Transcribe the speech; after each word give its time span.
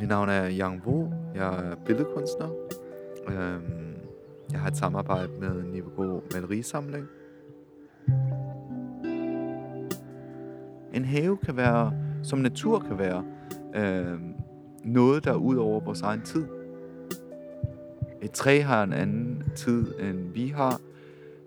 Mit 0.00 0.08
navn 0.08 0.28
er 0.28 0.48
Yang 0.50 0.86
Wu. 0.86 1.12
Jeg 1.34 1.70
er 1.70 1.76
billedkunstner. 1.86 2.48
Øhm, 3.28 3.94
jeg 4.52 4.60
har 4.60 4.68
et 4.68 4.76
samarbejde 4.76 5.32
med 5.40 5.62
Niveau 5.62 6.22
Malerisamling. 6.34 7.06
En 10.94 11.04
have 11.04 11.36
kan 11.36 11.56
være, 11.56 11.92
som 12.22 12.38
natur 12.38 12.78
kan 12.78 12.98
være, 12.98 13.24
øhm, 13.74 14.34
noget, 14.84 15.24
der 15.24 15.32
er 15.32 15.36
ud 15.36 15.56
over 15.56 15.80
vores 15.80 16.02
egen 16.02 16.22
tid. 16.22 16.44
Et 18.22 18.30
træ 18.30 18.60
har 18.60 18.82
en 18.82 18.92
anden 18.92 19.42
tid, 19.56 19.94
end 20.00 20.32
vi 20.32 20.48
har. 20.48 20.80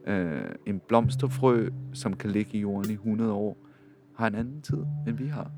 Øh, 0.07 0.41
en 0.66 0.82
blomsterfrø, 0.88 1.70
som 1.93 2.14
kan 2.14 2.29
ligge 2.29 2.57
i 2.57 2.61
jorden 2.61 2.91
i 2.91 2.93
100 2.93 3.34
år, 3.34 3.57
har 4.16 4.27
en 4.27 4.35
anden 4.35 4.61
tid, 4.61 4.85
end 5.07 5.17
vi 5.17 5.27
har. 5.27 5.52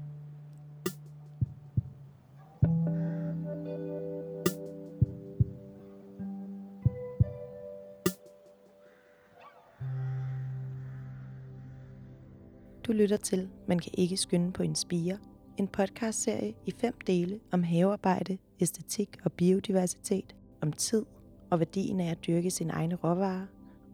Lytter 12.99 13.17
til 13.17 13.49
Man 13.67 13.79
kan 13.79 13.91
ikke 13.97 14.17
skynde 14.17 14.51
på 14.51 14.63
en 14.63 14.75
spire, 14.75 15.17
en 15.57 15.67
podcastserie 15.67 16.53
i 16.65 16.71
fem 16.71 16.93
dele 17.07 17.39
om 17.51 17.63
havearbejde, 17.63 18.37
æstetik 18.59 19.17
og 19.23 19.31
biodiversitet, 19.31 20.35
om 20.61 20.73
tid 20.73 21.05
og 21.49 21.59
værdien 21.59 21.99
af 21.99 22.11
at 22.11 22.27
dyrke 22.27 22.51
sine 22.51 22.73
egne 22.73 22.95
råvarer, 22.95 23.45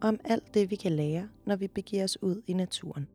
og 0.02 0.08
om 0.08 0.20
alt 0.24 0.54
det, 0.54 0.70
vi 0.70 0.76
kan 0.76 0.92
lære, 0.92 1.28
når 1.44 1.56
vi 1.56 1.68
begiver 1.68 2.04
os 2.04 2.22
ud 2.22 2.42
i 2.46 2.52
naturen. 2.52 3.06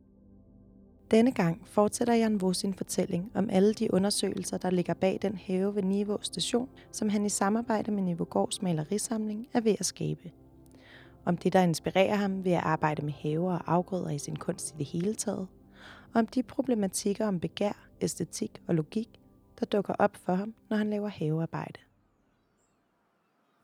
Denne 1.10 1.32
gang 1.32 1.68
fortsætter 1.68 2.14
Jan 2.14 2.40
Vos 2.40 2.56
sin 2.56 2.74
fortælling 2.74 3.30
om 3.34 3.50
alle 3.50 3.74
de 3.74 3.94
undersøgelser, 3.94 4.58
der 4.58 4.70
ligger 4.70 4.94
bag 4.94 5.18
den 5.22 5.36
have 5.36 5.74
ved 5.74 5.82
Niveau 5.82 6.18
station, 6.20 6.68
som 6.92 7.08
han 7.08 7.26
i 7.26 7.28
samarbejde 7.28 7.90
med 7.90 8.02
Niveau 8.02 8.24
Gårds 8.24 8.62
malerisamling 8.62 9.48
er 9.52 9.60
ved 9.60 9.74
at 9.78 9.86
skabe. 9.86 10.30
Om 11.24 11.36
det, 11.36 11.52
der 11.52 11.62
inspirerer 11.62 12.16
ham 12.16 12.44
ved 12.44 12.52
at 12.52 12.62
arbejde 12.62 13.04
med 13.04 13.12
haver 13.12 13.52
og 13.52 13.72
afgrøder 13.72 14.10
i 14.10 14.18
sin 14.18 14.36
kunst 14.36 14.74
i 14.74 14.78
det 14.78 14.86
hele 14.86 15.14
taget, 15.14 15.48
og 16.14 16.18
om 16.18 16.26
de 16.26 16.42
problematikker 16.42 17.26
om 17.26 17.40
begær, 17.40 17.72
æstetik 18.00 18.62
og 18.66 18.74
logik, 18.74 19.20
der 19.60 19.66
dukker 19.66 19.94
op 19.98 20.16
for 20.16 20.34
ham, 20.34 20.54
når 20.68 20.76
han 20.76 20.90
laver 20.90 21.08
havearbejde. 21.08 21.80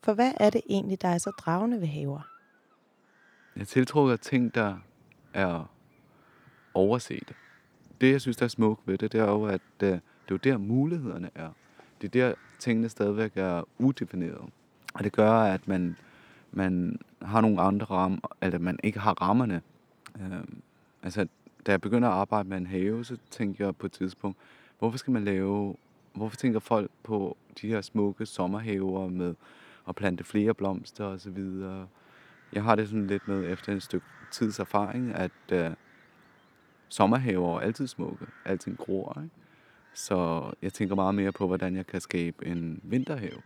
For 0.02 0.14
hvad 0.14 0.32
er 0.41 0.50
det 0.50 0.60
egentlig, 0.69 1.02
der 1.02 1.08
er 1.08 1.19
så 1.19 1.30
dragende 1.30 1.80
ved 1.80 1.88
haver? 1.88 2.20
Jeg 3.56 3.69
tiltrukker 3.69 4.16
ting, 4.16 4.54
der 4.54 4.76
er 5.34 5.70
overset. 6.74 7.32
Det, 8.00 8.12
jeg 8.12 8.20
synes, 8.20 8.36
der 8.36 8.44
er 8.44 8.48
smukt 8.48 8.86
ved 8.86 8.98
det, 8.98 9.12
det 9.12 9.20
er 9.20 9.24
jo, 9.24 9.44
at 9.44 9.60
øh, 9.82 9.88
det 9.88 9.94
er 9.94 10.00
jo 10.30 10.36
der, 10.36 10.58
mulighederne 10.58 11.30
er. 11.34 11.50
Det 12.00 12.06
er 12.06 12.10
der, 12.10 12.34
tingene 12.58 12.88
stadigvæk 12.88 13.32
er 13.36 13.62
udefinerede. 13.78 14.50
Og 14.94 15.04
det 15.04 15.12
gør, 15.12 15.32
at 15.32 15.69
man, 15.69 15.96
man 16.52 16.98
har 17.22 17.41
nogle 17.41 17.60
andre 17.60 17.86
rammer, 17.86 18.36
eller 18.42 18.58
man 18.58 18.78
ikke 18.82 18.98
har 18.98 19.22
rammerne. 19.22 19.62
Øh, 20.20 20.44
altså, 21.02 21.26
da 21.69 21.72
jeg 21.72 21.80
begynder 21.80 22.08
at 22.08 22.14
arbejde 22.14 22.48
med 22.48 22.56
en 22.56 22.66
have, 22.66 23.05
så 23.05 23.16
tænker 23.30 23.64
jeg 23.64 23.77
på 23.77 23.86
et 23.86 23.92
tidspunkt, 23.92 24.38
hvorfor 24.78 24.98
skal 24.98 25.12
man 25.12 25.24
lave, 25.24 25.77
hvorfor 26.12 26.36
tænker 26.36 26.60
folk 26.60 26.91
på 27.02 27.36
de 27.60 27.69
her 27.69 27.80
smukke 27.80 28.27
sommerhaver 28.27 29.08
med 29.08 29.34
at 29.88 29.94
plante 29.97 30.25
flere 30.25 30.55
blomster 30.55 31.05
og 31.05 31.20
så 31.20 31.30
videre. 31.30 31.88
Jeg 32.52 32.62
har 32.62 32.75
det 32.75 32.88
sådan 32.88 33.06
lidt 33.06 33.28
med 33.28 33.52
efter 33.52 33.72
en 33.72 33.80
stykke 33.80 34.06
tids 34.33 34.58
erfaring, 34.58 35.14
at 35.14 35.30
øh, 35.52 35.70
sommerhaver 36.88 37.56
er 37.56 37.60
altid 37.60 37.86
smukke, 37.86 38.27
altid 38.44 38.77
gror. 38.77 39.20
Ikke? 39.22 39.34
Så 39.94 40.50
jeg 40.62 40.72
tænker 40.72 40.94
meget 40.94 41.14
mere 41.14 41.32
på, 41.32 41.47
hvordan 41.47 41.77
jeg 41.77 41.86
kan 41.86 42.00
skabe 42.00 42.47
en 42.47 42.80
vinterhave. 42.82 43.42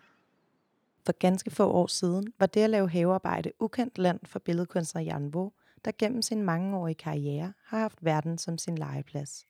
For 1.06 1.12
ganske 1.18 1.50
få 1.50 1.70
år 1.70 1.86
siden 1.86 2.32
var 2.38 2.46
det 2.46 2.60
at 2.60 2.70
lave 2.70 2.88
havearbejde 2.88 3.52
ukendt 3.60 3.98
land 3.98 4.20
for 4.24 4.38
billedkunstner 4.38 5.02
Jan 5.02 5.34
Vo, 5.34 5.50
der 5.84 5.92
gennem 5.98 6.22
sin 6.22 6.42
mangeårige 6.42 6.94
karriere 6.94 7.52
har 7.64 7.78
haft 7.78 8.04
verden 8.04 8.38
som 8.38 8.58
sin 8.58 8.78
legeplads. 8.78 9.46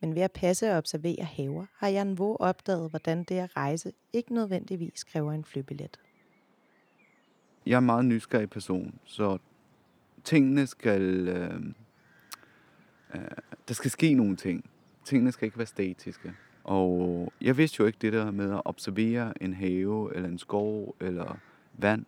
Men 0.00 0.14
ved 0.14 0.22
at 0.22 0.32
passe 0.32 0.70
og 0.70 0.76
observere 0.76 1.24
haver, 1.24 1.66
har 1.74 1.88
Jan 1.88 2.18
Vå 2.18 2.36
opdaget, 2.36 2.90
hvordan 2.90 3.24
det 3.24 3.38
at 3.38 3.56
rejse 3.56 3.92
ikke 4.12 4.34
nødvendigvis 4.34 5.04
kræver 5.04 5.32
en 5.32 5.44
flybillet. 5.44 6.00
Jeg 7.66 7.74
er 7.74 7.78
en 7.78 7.86
meget 7.86 8.04
nysgerrig 8.04 8.50
person, 8.50 8.98
så 9.04 9.38
tingene 10.24 10.66
skal... 10.66 11.28
Øh, 11.28 11.60
øh, 13.14 13.20
der 13.68 13.74
skal 13.74 13.90
ske 13.90 14.14
nogle 14.14 14.36
ting. 14.36 14.70
Tingene 15.04 15.32
skal 15.32 15.46
ikke 15.46 15.58
være 15.58 15.66
statiske. 15.66 16.34
Og 16.64 17.32
jeg 17.40 17.56
vidste 17.56 17.76
jo 17.80 17.86
ikke 17.86 17.98
det 18.00 18.12
der 18.12 18.30
med 18.30 18.52
at 18.52 18.62
observere 18.64 19.42
en 19.42 19.54
have, 19.54 20.14
eller 20.14 20.28
en 20.28 20.38
skov, 20.38 20.96
eller 21.00 21.38
vand, 21.72 22.04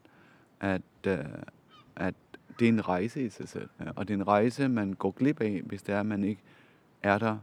at, 0.61 0.83
øh, 1.07 1.19
at 1.97 2.15
det 2.61 2.69
er 2.69 2.73
en 2.73 2.89
rejse 2.89 3.25
i 3.25 3.29
sig 3.29 3.49
selv. 3.49 3.69
Og 3.97 4.09
det 4.09 4.15
er 4.15 4.19
en 4.19 4.29
rejse, 4.29 4.69
man 4.69 4.93
går 4.93 5.11
glip 5.11 5.41
af, 5.41 5.63
hvis 5.67 5.83
det 5.83 5.95
er, 5.95 6.01
at 6.01 6.07
man 6.07 6.25
ikke 6.25 6.43
er 7.03 7.19
der 7.19 7.39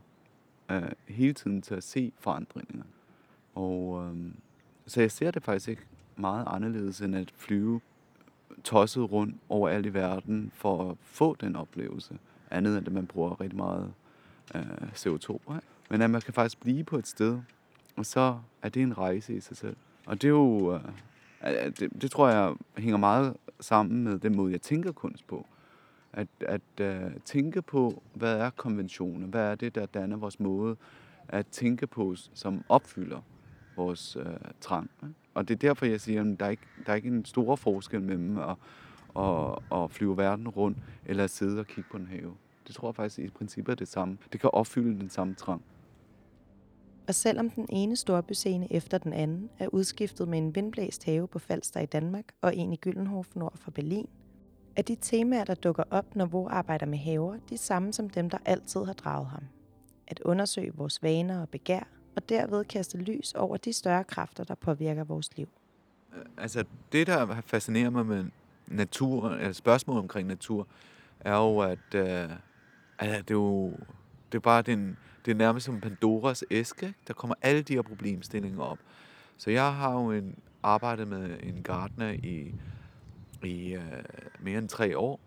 øh, 0.72 0.91
hele 1.07 1.33
tiden 1.33 1.61
til 1.61 1.75
at 1.75 1.83
se 1.83 2.11
forandringer. 2.19 2.83
Og 3.56 4.06
øh, 4.06 4.31
så 4.88 5.01
jeg 5.01 5.11
ser 5.11 5.31
det 5.31 5.44
faktisk 5.44 5.69
ikke 5.69 5.85
meget 6.16 6.45
anderledes 6.47 7.01
end 7.01 7.16
at 7.16 7.31
flyve 7.35 7.81
tosset 8.63 9.11
rundt 9.11 9.35
over 9.50 9.69
alt 9.69 9.85
i 9.85 9.94
verden 9.94 10.51
for 10.56 10.91
at 10.91 10.97
få 11.01 11.35
den 11.35 11.56
oplevelse. 11.56 12.17
Andet 12.51 12.77
end 12.77 12.88
at 12.88 12.94
man 12.94 13.07
bruger 13.07 13.41
rigtig 13.41 13.57
meget 13.57 13.94
øh, 14.56 14.61
CO2. 14.95 15.33
Ikke? 15.33 15.67
Men 15.89 16.01
at 16.01 16.09
man 16.09 16.22
kan 16.22 16.33
faktisk 16.33 16.59
blive 16.59 16.83
på 16.83 16.97
et 16.97 17.07
sted, 17.07 17.39
og 17.95 18.06
så 18.06 18.39
er 18.61 18.69
det 18.69 18.81
en 18.81 18.97
rejse 18.97 19.35
i 19.35 19.39
sig 19.39 19.57
selv. 19.57 19.75
Og 20.06 20.22
det 20.22 20.27
er 20.27 20.31
jo, 20.31 20.75
øh, 20.75 20.81
det, 21.79 22.01
det 22.01 22.11
tror 22.11 22.29
jeg 22.29 22.55
hænger 22.77 22.97
meget 22.97 23.37
sammen 23.59 24.03
med 24.03 24.19
den 24.19 24.35
måde, 24.35 24.51
jeg 24.51 24.61
tænker 24.61 24.91
kunst 24.91 25.27
på. 25.27 25.45
At, 26.13 26.27
at 26.39 26.61
uh, 26.81 27.11
tænke 27.25 27.61
på, 27.61 28.03
hvad 28.13 28.37
er 28.37 28.49
konventioner? 28.49 29.27
Hvad 29.27 29.41
er 29.41 29.55
det, 29.55 29.75
der 29.75 29.85
danner 29.85 30.17
vores 30.17 30.39
måde 30.39 30.75
at 31.27 31.47
tænke 31.47 31.87
på, 31.87 32.15
som 32.33 32.63
opfylder 32.69 33.21
vores 33.75 34.17
uh, 34.17 34.23
trang? 34.61 34.89
Og 35.33 35.47
det 35.47 35.53
er 35.53 35.57
derfor, 35.57 35.85
jeg 35.85 36.01
siger, 36.01 36.21
at 36.21 36.39
der 36.39 36.45
er 36.45 36.49
ikke, 36.49 36.67
der 36.85 36.91
er 36.91 36.95
ikke 36.95 37.07
en 37.07 37.25
stor 37.25 37.55
forskel 37.55 38.01
mellem 38.01 38.37
at, 38.37 38.55
at, 39.19 39.59
at 39.71 39.91
flyve 39.91 40.17
verden 40.17 40.47
rundt, 40.47 40.77
eller 41.05 41.23
at 41.23 41.29
sidde 41.29 41.59
og 41.59 41.67
kigge 41.67 41.89
på 41.91 41.97
en 41.97 42.07
have. 42.07 42.33
Det 42.67 42.75
tror 42.75 42.87
jeg 42.87 42.95
faktisk 42.95 43.19
i 43.19 43.29
princippet 43.29 43.71
er 43.71 43.75
det 43.75 43.87
samme. 43.87 44.17
Det 44.33 44.41
kan 44.41 44.49
opfylde 44.53 44.99
den 44.99 45.09
samme 45.09 45.33
trang. 45.33 45.61
Og 47.07 47.16
selvom 47.16 47.50
den 47.50 47.66
ene 47.69 47.95
storbyscene 47.95 48.73
efter 48.73 48.97
den 48.97 49.13
anden 49.13 49.50
er 49.59 49.68
udskiftet 49.68 50.28
med 50.28 50.38
en 50.38 50.56
vindblæst 50.56 51.03
have 51.03 51.28
på 51.28 51.40
Falster 51.40 51.79
i 51.79 51.85
Danmark 51.85 52.25
og 52.41 52.56
en 52.56 52.73
i 52.73 52.75
Gyldenhof 52.75 53.28
nord 53.35 53.57
for 53.57 53.72
Berlin, 53.72 54.09
er 54.75 54.81
de 54.81 54.95
temaer, 55.01 55.44
der 55.44 55.56
dukker 55.56 55.84
op, 55.91 56.16
når 56.16 56.25
Vore 56.25 56.51
arbejder 56.51 56.85
med 56.85 56.97
haver, 56.97 57.38
de 57.50 57.57
samme 57.57 57.94
som 57.94 58.09
dem, 58.09 58.29
der 58.29 58.38
altid 58.45 58.84
har 58.85 58.94
draget 58.94 59.28
ham. 59.28 59.44
At 60.07 60.19
undersøge 60.19 60.73
vores 60.75 61.03
vaner 61.03 61.41
og 61.41 61.50
begær, 61.50 61.88
og 62.16 62.29
derved 62.29 62.66
kaste 62.66 62.97
lys 62.97 63.34
over 63.34 63.57
de 63.57 63.74
større 63.74 64.03
kræfter, 64.03 64.44
der 64.44 64.56
påvirker 64.56 65.03
vores 65.03 65.38
liv. 65.38 65.47
Øh, 66.16 66.25
altså, 66.38 66.63
det, 66.91 67.07
der 67.07 67.41
fascinerer 67.45 67.89
mig 67.89 68.06
med 68.06 68.25
natur, 68.68 69.29
eller 69.29 69.53
spørgsmål 69.53 69.97
omkring 69.97 70.28
natur, 70.28 70.68
er 71.19 71.35
jo, 71.35 71.59
at, 71.59 71.95
øh, 71.95 72.29
at 73.00 73.28
det 73.28 73.31
er 73.31 73.35
jo 73.35 73.74
det 74.31 74.35
er 74.35 74.39
bare 74.39 74.62
den, 74.62 74.97
det 75.27 75.33
er 75.33 75.38
nærmest 75.38 75.65
som 75.65 75.81
Pandoras 75.81 76.43
æske. 76.51 76.93
Der 77.07 77.13
kommer 77.13 77.35
alle 77.41 77.61
de 77.61 77.73
her 77.73 77.81
problemstillinger 77.81 78.61
op. 78.61 78.77
Så 79.38 79.51
jeg 79.51 79.73
har 79.73 79.93
jo 79.93 80.11
en, 80.11 80.35
arbejdet 80.63 81.07
med 81.07 81.38
en 81.43 81.63
gartner 81.63 82.09
i, 82.09 82.55
i 83.43 83.75
uh, 83.75 83.81
mere 84.39 84.57
end 84.57 84.69
tre 84.69 84.97
år, 84.97 85.19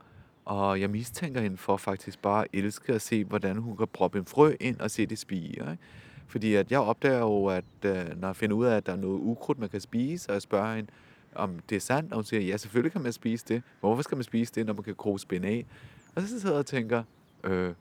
og 0.44 0.80
jeg 0.80 0.90
mistænker 0.90 1.40
hende 1.40 1.56
for 1.56 1.76
faktisk 1.76 2.22
bare 2.22 2.42
at 2.42 2.48
elske 2.52 2.92
at 2.92 3.02
se, 3.02 3.24
hvordan 3.24 3.56
hun 3.56 3.76
kan 3.76 3.88
proppe 3.88 4.18
en 4.18 4.24
frø 4.24 4.54
ind 4.60 4.80
og 4.80 4.90
se 4.90 5.06
det 5.06 5.18
spire. 5.18 5.70
Ikke? 5.72 5.78
Fordi 6.26 6.54
at 6.54 6.70
jeg 6.70 6.80
opdager 6.80 7.18
jo, 7.18 7.46
at 7.46 7.64
uh, 7.84 8.20
når 8.20 8.28
jeg 8.28 8.36
finder 8.36 8.56
ud 8.56 8.66
af, 8.66 8.76
at 8.76 8.86
der 8.86 8.92
er 8.92 8.96
noget 8.96 9.18
ukrudt, 9.18 9.58
man 9.58 9.68
kan 9.68 9.80
spise, 9.80 10.30
og 10.30 10.34
jeg 10.34 10.42
spørger 10.42 10.76
hende, 10.76 10.90
om 11.34 11.58
det 11.68 11.76
er 11.76 11.80
sandt, 11.80 12.12
og 12.12 12.16
hun 12.16 12.24
siger, 12.24 12.42
ja, 12.42 12.56
selvfølgelig 12.56 12.92
kan 12.92 13.02
man 13.02 13.12
spise 13.12 13.44
det. 13.48 13.62
Hvorfor 13.80 14.02
skal 14.02 14.16
man 14.16 14.24
spise 14.24 14.52
det, 14.54 14.66
når 14.66 14.72
man 14.72 14.82
kan 14.82 14.94
gro 14.94 15.18
spinat? 15.18 15.66
Og 16.14 16.22
så 16.22 16.28
sidder 16.28 16.54
jeg 16.54 16.58
og 16.58 16.66
tænker, 16.66 17.02
øh, 17.44 17.74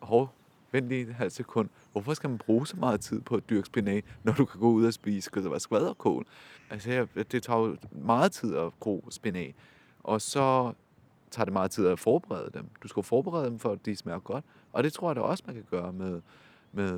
hov, 0.00 0.34
vent 0.72 0.88
lige 0.88 1.02
et 1.02 1.14
halvt 1.14 1.32
sekund. 1.32 1.68
Hvorfor 1.92 2.14
skal 2.14 2.30
man 2.30 2.38
bruge 2.38 2.66
så 2.66 2.76
meget 2.76 3.00
tid 3.00 3.20
på 3.20 3.36
at 3.36 3.50
dyrke 3.50 3.66
spinat, 3.66 4.04
når 4.22 4.32
du 4.32 4.44
kan 4.44 4.60
gå 4.60 4.70
ud 4.70 4.86
og 4.86 4.92
spise 4.92 5.30
skvaderkål? 5.58 6.26
Altså, 6.70 7.06
det 7.32 7.42
tager 7.42 7.58
jo 7.58 7.76
meget 7.92 8.32
tid 8.32 8.56
at 8.56 8.72
gro 8.80 9.08
spinat. 9.10 9.54
Og 10.02 10.20
så 10.20 10.72
tager 11.30 11.44
det 11.44 11.52
meget 11.52 11.70
tid 11.70 11.86
at 11.86 11.98
forberede 11.98 12.50
dem. 12.54 12.66
Du 12.82 12.88
skal 12.88 13.02
forberede 13.02 13.46
dem 13.46 13.58
for, 13.58 13.72
at 13.72 13.86
de 13.86 13.96
smager 13.96 14.18
godt. 14.18 14.44
Og 14.72 14.84
det 14.84 14.92
tror 14.92 15.08
jeg 15.08 15.16
da 15.16 15.20
også, 15.20 15.44
man 15.46 15.54
kan 15.54 15.64
gøre 15.70 15.92
med, 15.92 16.20
med 16.72 16.92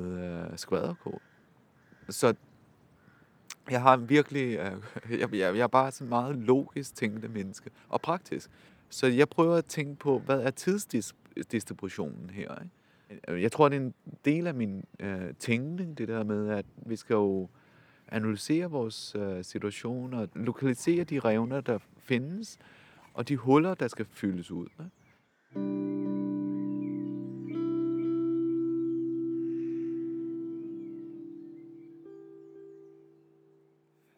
øh, 0.51 0.57
skvaderkål. 0.57 1.21
Så 2.09 2.33
jeg 3.69 3.81
har 3.81 3.97
virkelig, 3.97 4.57
øh, 4.57 4.81
jeg, 5.19 5.19
jeg, 5.19 5.55
jeg 5.55 5.63
er 5.63 5.67
bare 5.67 5.91
sådan 5.91 6.09
meget 6.09 6.35
logisk 6.35 6.95
tænkende 6.95 7.27
menneske, 7.27 7.69
og 7.89 8.01
praktisk. 8.01 8.49
Så 8.89 9.07
jeg 9.07 9.29
prøver 9.29 9.55
at 9.55 9.65
tænke 9.65 9.95
på, 9.95 10.19
hvad 10.19 10.39
er 10.39 10.51
tidsdistributionen 10.51 12.29
her? 12.29 12.55
Ikke? 12.55 12.71
Øh, 13.27 13.41
jeg 13.41 13.51
tror, 13.51 13.69
det 13.69 13.75
er 13.75 13.81
en 13.81 13.93
del 14.25 14.47
af 14.47 14.53
min 14.53 14.85
øh, 14.99 15.33
tænkning, 15.39 15.97
det 15.97 16.07
der 16.07 16.23
med, 16.23 16.49
at 16.49 16.65
vi 16.75 16.95
skal 16.95 17.13
jo 17.13 17.49
analysere 18.07 18.71
vores 18.71 19.15
øh, 19.15 19.43
situation 19.43 20.13
og 20.13 20.29
lokalisere 20.35 21.03
de 21.03 21.19
revner, 21.19 21.61
der 21.61 21.77
findes, 21.97 22.57
og 23.13 23.27
de 23.27 23.37
huller, 23.37 23.73
der 23.73 23.87
skal 23.87 24.05
fyldes 24.05 24.51
ud. 24.51 24.65
Ikke? 24.79 24.91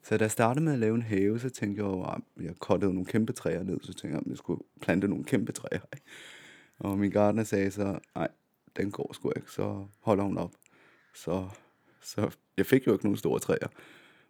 Så 0.03 0.17
da 0.17 0.23
jeg 0.23 0.31
startede 0.31 0.65
med 0.65 0.73
at 0.73 0.79
lave 0.79 0.95
en 0.95 1.01
have, 1.01 1.39
så 1.39 1.49
tænkte 1.49 1.83
jeg 1.83 1.89
jo, 1.89 2.03
at 2.03 2.21
jeg 2.41 2.55
kottede 2.59 2.93
nogle 2.93 3.05
kæmpe 3.05 3.33
træer 3.33 3.63
ned, 3.63 3.79
så 3.81 3.93
tænkte 3.93 4.07
jeg, 4.07 4.15
ah, 4.15 4.21
at 4.25 4.29
jeg 4.29 4.37
skulle 4.37 4.61
plante 4.81 5.07
nogle 5.07 5.23
kæmpe 5.23 5.51
træer. 5.51 5.81
Og 6.79 6.97
min 6.97 7.11
gartner 7.11 7.43
sagde 7.43 7.71
så, 7.71 7.99
nej, 8.15 8.27
den 8.77 8.91
går 8.91 9.13
sgu 9.13 9.31
ikke, 9.35 9.51
så 9.51 9.85
holder 9.99 10.23
hun 10.23 10.37
op. 10.37 10.51
Så, 11.15 11.47
så 12.01 12.29
jeg 12.57 12.65
fik 12.65 12.87
jo 12.87 12.93
ikke 12.93 13.05
nogen 13.05 13.17
store 13.17 13.39
træer. 13.39 13.67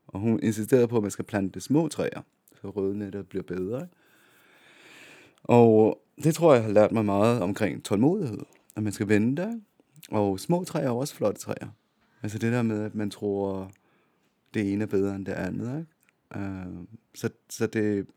Og 0.07 0.19
hun 0.19 0.39
insisterede 0.43 0.87
på, 0.87 0.97
at 0.97 1.01
man 1.01 1.11
skal 1.11 1.25
plante 1.25 1.61
små 1.61 1.87
træer, 1.87 2.21
så 2.61 2.69
røde 2.69 2.95
bliver 3.23 3.43
bedre. 3.43 3.81
Ikke? 3.81 3.93
Og 5.43 6.01
det 6.23 6.35
tror 6.35 6.53
jeg 6.53 6.63
har 6.63 6.71
lært 6.71 6.91
mig 6.91 7.05
meget 7.05 7.41
omkring 7.41 7.83
tålmodighed. 7.83 8.39
At 8.75 8.83
man 8.83 8.93
skal 8.93 9.07
vente. 9.07 9.61
Og 10.11 10.39
små 10.39 10.63
træer 10.63 10.87
er 10.87 10.91
også 10.91 11.15
flotte 11.15 11.41
træer. 11.41 11.67
Altså 12.23 12.37
det 12.37 12.53
der 12.53 12.61
med, 12.61 12.83
at 12.83 12.95
man 12.95 13.09
tror, 13.09 13.71
det 14.53 14.73
ene 14.73 14.83
er 14.83 14.87
bedre 14.87 15.15
end 15.15 15.25
det 15.25 15.31
andet. 15.31 15.79
Ikke? 15.79 16.45
Øh, 16.45 16.87
så, 17.15 17.29
så 17.49 17.67
det, 17.67 18.07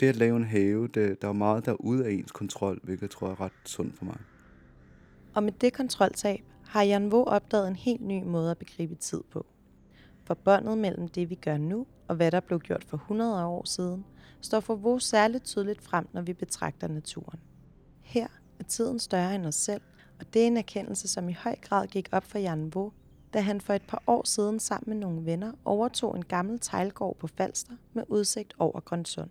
det 0.00 0.06
at 0.06 0.16
lave 0.16 0.36
en 0.36 0.44
have, 0.44 0.88
det, 0.88 1.22
der 1.22 1.28
er 1.28 1.32
meget 1.32 1.66
der 1.66 1.72
ude 1.72 2.06
af 2.06 2.10
ens 2.10 2.32
kontrol, 2.32 2.80
hvilket 2.82 3.02
jeg 3.02 3.10
tror 3.10 3.30
er 3.30 3.40
ret 3.40 3.52
sundt 3.64 3.96
for 3.98 4.04
mig. 4.04 4.18
Og 5.34 5.42
med 5.42 5.52
det 5.52 5.72
kontroltab 5.72 6.44
har 6.64 6.82
Jan 6.82 7.12
Vo 7.12 7.22
opdaget 7.22 7.68
en 7.68 7.76
helt 7.76 8.00
ny 8.00 8.22
måde 8.22 8.50
at 8.50 8.58
begribe 8.58 8.94
tid 8.94 9.22
på. 9.30 9.46
For 10.24 10.34
båndet 10.34 10.78
mellem 10.78 11.08
det, 11.08 11.30
vi 11.30 11.34
gør 11.34 11.56
nu, 11.56 11.86
og 12.08 12.16
hvad 12.16 12.30
der 12.30 12.40
blev 12.40 12.60
gjort 12.60 12.84
for 12.84 12.96
100 12.96 13.46
år 13.46 13.64
siden, 13.64 14.04
står 14.40 14.60
for 14.60 14.74
Vo 14.74 14.98
særligt 14.98 15.44
tydeligt 15.44 15.82
frem, 15.82 16.08
når 16.12 16.22
vi 16.22 16.32
betragter 16.32 16.88
naturen. 16.88 17.40
Her 18.00 18.26
er 18.58 18.64
tiden 18.64 18.98
større 18.98 19.34
end 19.34 19.46
os 19.46 19.54
selv, 19.54 19.82
og 20.20 20.34
det 20.34 20.42
er 20.42 20.46
en 20.46 20.56
erkendelse, 20.56 21.08
som 21.08 21.28
i 21.28 21.32
høj 21.32 21.56
grad 21.62 21.86
gik 21.86 22.08
op 22.12 22.24
for 22.24 22.38
Jan 22.38 22.74
Vo, 22.74 22.90
da 23.34 23.40
han 23.40 23.60
for 23.60 23.72
et 23.72 23.82
par 23.88 24.02
år 24.06 24.26
siden 24.26 24.60
sammen 24.60 24.88
med 24.88 25.06
nogle 25.06 25.26
venner 25.26 25.52
overtog 25.64 26.16
en 26.16 26.24
gammel 26.24 26.58
teglgård 26.58 27.16
på 27.18 27.26
Falster 27.26 27.72
med 27.92 28.04
udsigt 28.08 28.54
over 28.58 28.80
Grønsund. 28.80 29.30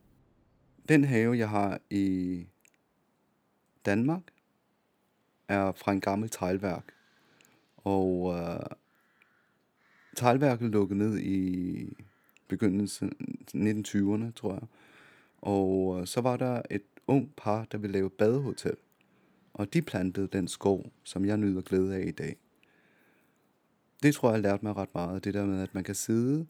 Den 0.90 1.04
have, 1.04 1.38
jeg 1.38 1.50
har 1.50 1.80
i 1.90 2.46
Danmark, 3.86 4.22
er 5.52 5.72
fra 5.72 5.92
en 5.92 6.02
gammel 6.02 6.30
teglværk. 6.30 6.84
Og 7.78 8.34
øh, 8.38 8.66
teglværket 10.16 10.72
lukkede 10.72 11.00
ned 11.00 11.20
i 11.20 11.98
begyndelsen 12.48 13.12
1920'erne, 13.56 14.32
tror 14.32 14.54
jeg. 14.54 14.68
Og 15.42 16.00
øh, 16.00 16.08
så 16.08 16.22
var 16.22 16.38
der 16.38 16.62
et 16.70 16.84
ung 17.08 17.34
par, 17.38 17.66
der 17.72 17.78
ville 17.78 17.94
lave 17.94 18.10
badehotel. 18.10 18.76
Og 19.54 19.74
de 19.74 19.82
plantede 19.82 20.28
den 20.28 20.48
skov, 20.48 20.92
som 21.04 21.26
jeg 21.26 21.38
nyder 21.38 21.62
glæde 21.62 21.96
af 21.96 22.08
i 22.08 22.12
dag. 22.12 22.36
Det 24.04 24.16
tror 24.16 24.30
jeg 24.30 24.38
har 24.38 24.42
lært 24.42 24.64
mig 24.64 24.76
ret 24.76 24.94
meget, 24.94 25.24
det 25.24 25.34
der 25.34 25.46
med, 25.46 25.62
at 25.62 25.76
man 25.76 25.84
kan 25.84 25.96
sidde 25.96 26.48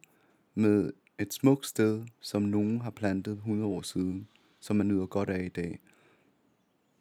med 0.55 0.91
et 1.19 1.33
smukt 1.33 1.65
sted, 1.65 2.05
som 2.19 2.41
nogen 2.41 2.81
har 2.81 2.91
plantet 2.91 3.33
100 3.33 3.69
år 3.69 3.81
siden, 3.81 4.27
som 4.59 4.75
man 4.75 4.87
nyder 4.87 5.05
godt 5.05 5.29
af 5.29 5.43
i 5.43 5.49
dag. 5.49 5.79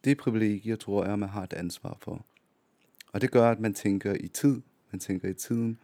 Det 0.05 0.17
privilegier 0.17 0.77
tror 0.77 1.05
jeg, 1.05 1.19
man 1.19 1.29
har 1.29 1.43
et 1.43 1.53
ansvar 1.53 1.97
for. 2.01 2.27
Og 3.13 3.21
det 3.21 3.31
gør, 3.31 3.51
at 3.51 3.61
man 3.61 3.75
tænker 3.75 4.15
i 4.21 4.29
tid. 4.29 4.61
Man 4.91 5.01
tænker 5.01 5.29
i 5.29 5.35
tiden 5.35 5.79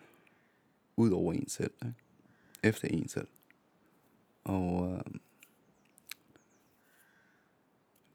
ud 0.96 1.10
over 1.10 1.32
en 1.32 1.48
selv. 1.48 1.72
Ikke? 1.82 1.94
Efter 2.62 2.88
en 2.88 3.08
selv. 3.08 3.28
Og 4.44 4.92
øh, 4.92 5.14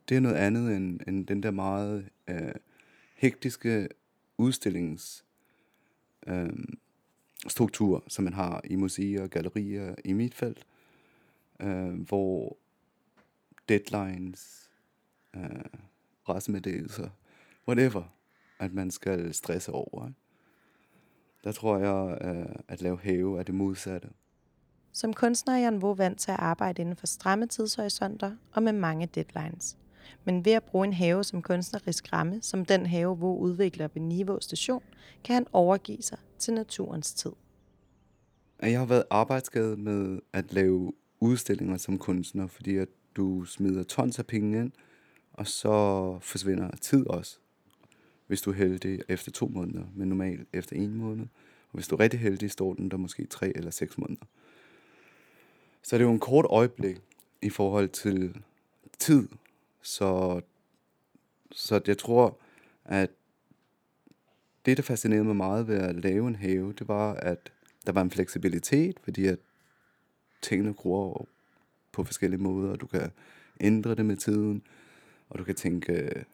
det 0.10 0.18
er 0.18 0.22
noget 0.22 0.36
andet 0.36 0.76
end, 0.76 1.00
end 1.08 1.28
den 1.28 1.44
der 1.44 1.52
meget 1.52 2.10
øh, 2.28 2.54
hektiske 3.16 3.90
udstillings 4.38 5.26
øh, 6.28 6.50
struktur, 7.48 8.04
som 8.08 8.24
man 8.24 8.34
har 8.34 8.62
i 8.64 8.76
museer 8.76 9.24
og 9.24 9.30
gallerier 9.30 9.96
i 10.06 10.14
mit 10.14 10.36
felt, 10.36 10.68
øh, 11.60 12.02
hvor 12.02 12.58
deadlines, 13.70 14.72
øh, 15.36 15.82
pressemeddelelser, 16.26 17.10
whatever, 17.68 18.04
at 18.60 18.74
man 18.74 18.92
skal 18.92 19.34
stresse 19.34 19.72
over. 19.72 20.08
Ikke? 20.08 20.20
Der 21.44 21.52
tror 21.52 21.78
jeg, 21.78 22.18
øh, 22.22 22.56
at 22.68 22.82
lave 22.82 23.00
have 23.00 23.40
er 23.40 23.44
det 23.44 23.56
modsatte. 23.56 24.10
Som 24.92 25.14
kunstner 25.14 25.54
er 25.54 25.58
Jan 25.58 25.82
Vo 25.82 25.92
vant 25.92 26.20
til 26.20 26.32
at 26.32 26.40
arbejde 26.40 26.82
inden 26.82 26.96
for 26.96 27.08
stramme 27.08 27.48
tidshorisonter 27.48 28.36
og 28.54 28.64
med 28.64 28.74
mange 28.74 29.06
deadlines. 29.06 29.78
Men 30.24 30.46
ved 30.46 30.52
at 30.52 30.64
bruge 30.64 30.88
en 30.88 30.94
have 30.94 31.24
som 31.24 31.42
kunstnerisk 31.42 32.14
ramme, 32.14 32.42
som 32.42 32.66
den 32.66 32.86
have, 32.86 33.16
hvor 33.16 33.36
udvikler 33.36 33.88
ved 33.94 34.02
Niveau 34.02 34.40
Station, 34.42 34.84
kan 35.24 35.34
han 35.34 35.48
overgive 35.54 36.02
sig 36.02 36.18
til 36.40 36.54
naturens 36.54 37.14
tid. 37.14 37.32
Jeg 38.62 38.80
har 38.80 38.86
været 38.86 39.04
arbejdsskadet 39.10 39.80
med 39.80 40.20
at 40.34 40.54
lave 40.54 40.94
udstillinger 41.20 41.78
som 41.78 41.98
kunstner, 41.98 42.48
fordi 42.48 42.78
at 42.78 42.88
du 43.16 43.46
smider 43.46 43.84
tons 43.84 44.20
af 44.20 44.26
penge 44.26 44.60
ind, 44.60 44.72
og 45.42 45.48
så 45.48 46.20
forsvinder 46.22 46.70
tid 46.82 47.08
også. 47.08 47.38
Hvis 48.28 48.42
du 48.42 48.50
er 48.50 48.56
heldig 48.56 49.02
efter 49.08 49.32
to 49.32 49.48
måneder, 49.48 49.84
men 49.96 50.08
normalt 50.08 50.48
efter 50.54 50.76
en 50.76 50.96
måned. 50.96 51.26
Og 51.72 51.78
hvis 51.78 51.88
du 51.88 51.96
er 51.96 52.00
rigtig 52.00 52.20
heldig, 52.20 52.52
står 52.52 52.74
den 52.74 52.92
der 52.92 52.98
måske 52.98 53.26
tre 53.26 53.58
eller 53.58 53.72
seks 53.72 53.98
måneder. 53.98 54.26
Så 55.82 55.96
det 55.96 56.02
er 56.02 56.08
jo 56.08 56.14
en 56.14 56.20
kort 56.20 56.46
øjeblik 56.50 57.02
i 57.42 57.50
forhold 57.50 57.90
til 57.90 58.44
tid. 59.00 59.28
Så, 59.82 60.42
så 61.52 61.82
jeg 61.88 61.98
tror, 61.98 62.38
at 62.86 63.10
det, 64.66 64.78
der 64.78 64.84
fascinerede 64.84 65.26
mig 65.26 65.36
meget 65.36 65.68
ved 65.68 65.78
at 65.78 65.96
lave 65.96 66.28
en 66.28 66.36
have, 66.36 66.74
det 66.74 66.88
var, 66.88 67.14
at 67.14 67.52
der 67.86 67.92
var 67.92 68.02
en 68.02 68.12
fleksibilitet, 68.12 69.00
fordi 69.04 69.26
at 69.26 69.40
tingene 70.42 70.74
gror 70.74 71.28
på 71.92 72.04
forskellige 72.04 72.42
måder, 72.42 72.72
og 72.72 72.82
du 72.82 72.88
kan 72.88 73.12
ændre 73.60 73.96
det 73.96 74.06
med 74.06 74.18
tiden, 74.18 74.64
og 75.32 75.40
du 75.40 75.44
kan 75.44 75.56
tænke 75.56 76.26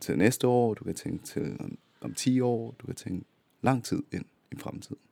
til 0.00 0.18
næste 0.18 0.46
år, 0.46 0.74
du 0.74 0.84
kan 0.84 0.94
tænke 0.94 1.24
til 1.24 1.56
om, 1.60 1.78
om 2.00 2.14
10 2.14 2.40
år, 2.40 2.74
du 2.78 2.86
kan 2.86 2.94
tænke 2.94 3.26
lang 3.62 3.84
tid 3.84 4.02
ind 4.12 4.24
i 4.52 4.56
fremtiden. 4.56 5.02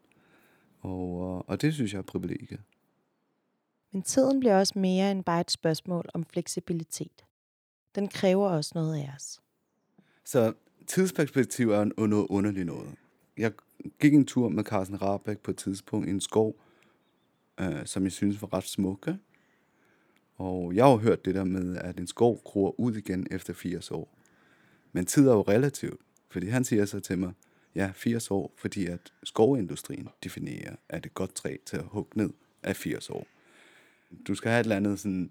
Og, 0.80 1.48
og 1.48 1.62
det 1.62 1.74
synes 1.74 1.92
jeg 1.92 1.98
er 1.98 2.02
privilegiet. 2.02 2.60
Men 3.92 4.02
tiden 4.02 4.40
bliver 4.40 4.58
også 4.58 4.78
mere 4.78 5.10
end 5.10 5.24
bare 5.24 5.40
et 5.40 5.50
spørgsmål 5.50 6.04
om 6.14 6.24
fleksibilitet. 6.24 7.24
Den 7.94 8.08
kræver 8.08 8.48
også 8.48 8.72
noget 8.74 8.96
af 8.96 9.12
os. 9.16 9.40
Så 10.24 10.52
tidsperspektiv 10.86 11.70
er 11.70 12.06
noget 12.06 12.26
underligt 12.30 12.66
noget. 12.66 12.94
Jeg 13.36 13.52
gik 14.00 14.14
en 14.14 14.26
tur 14.26 14.48
med 14.48 14.64
Carsten 14.64 15.02
Rabeck 15.02 15.40
på 15.40 15.50
et 15.50 15.56
tidspunkt 15.56 16.08
i 16.08 16.10
en 16.10 16.20
skov, 16.20 16.56
øh, 17.60 17.86
som 17.86 18.04
jeg 18.04 18.12
synes 18.12 18.42
var 18.42 18.52
ret 18.52 18.64
smukke. 18.64 19.18
Og 20.36 20.74
jeg 20.74 20.84
har 20.84 20.90
jo 20.90 20.96
hørt 20.96 21.24
det 21.24 21.34
der 21.34 21.44
med, 21.44 21.76
at 21.76 21.98
en 21.98 22.06
skov 22.06 22.42
gror 22.44 22.80
ud 22.80 22.94
igen 22.94 23.26
efter 23.30 23.52
80 23.52 23.90
år. 23.90 24.18
Men 24.92 25.06
tid 25.06 25.28
er 25.28 25.32
jo 25.32 25.42
relativt, 25.42 26.00
fordi 26.30 26.46
han 26.46 26.64
siger 26.64 26.84
så 26.84 27.00
til 27.00 27.18
mig, 27.18 27.32
ja, 27.74 27.90
80 27.94 28.30
år, 28.30 28.52
fordi 28.56 28.86
at 28.86 29.12
skovindustrien 29.22 30.08
definerer, 30.24 30.76
at 30.88 31.06
et 31.06 31.14
godt 31.14 31.34
træ 31.34 31.56
til 31.66 31.76
at 31.76 31.84
hugge 31.84 32.18
ned 32.18 32.30
af 32.62 32.76
80 32.76 33.10
år. 33.10 33.26
Du 34.26 34.34
skal 34.34 34.50
have 34.50 34.60
et 34.60 34.64
eller 34.64 34.76
andet 34.76 35.00
sådan 35.00 35.30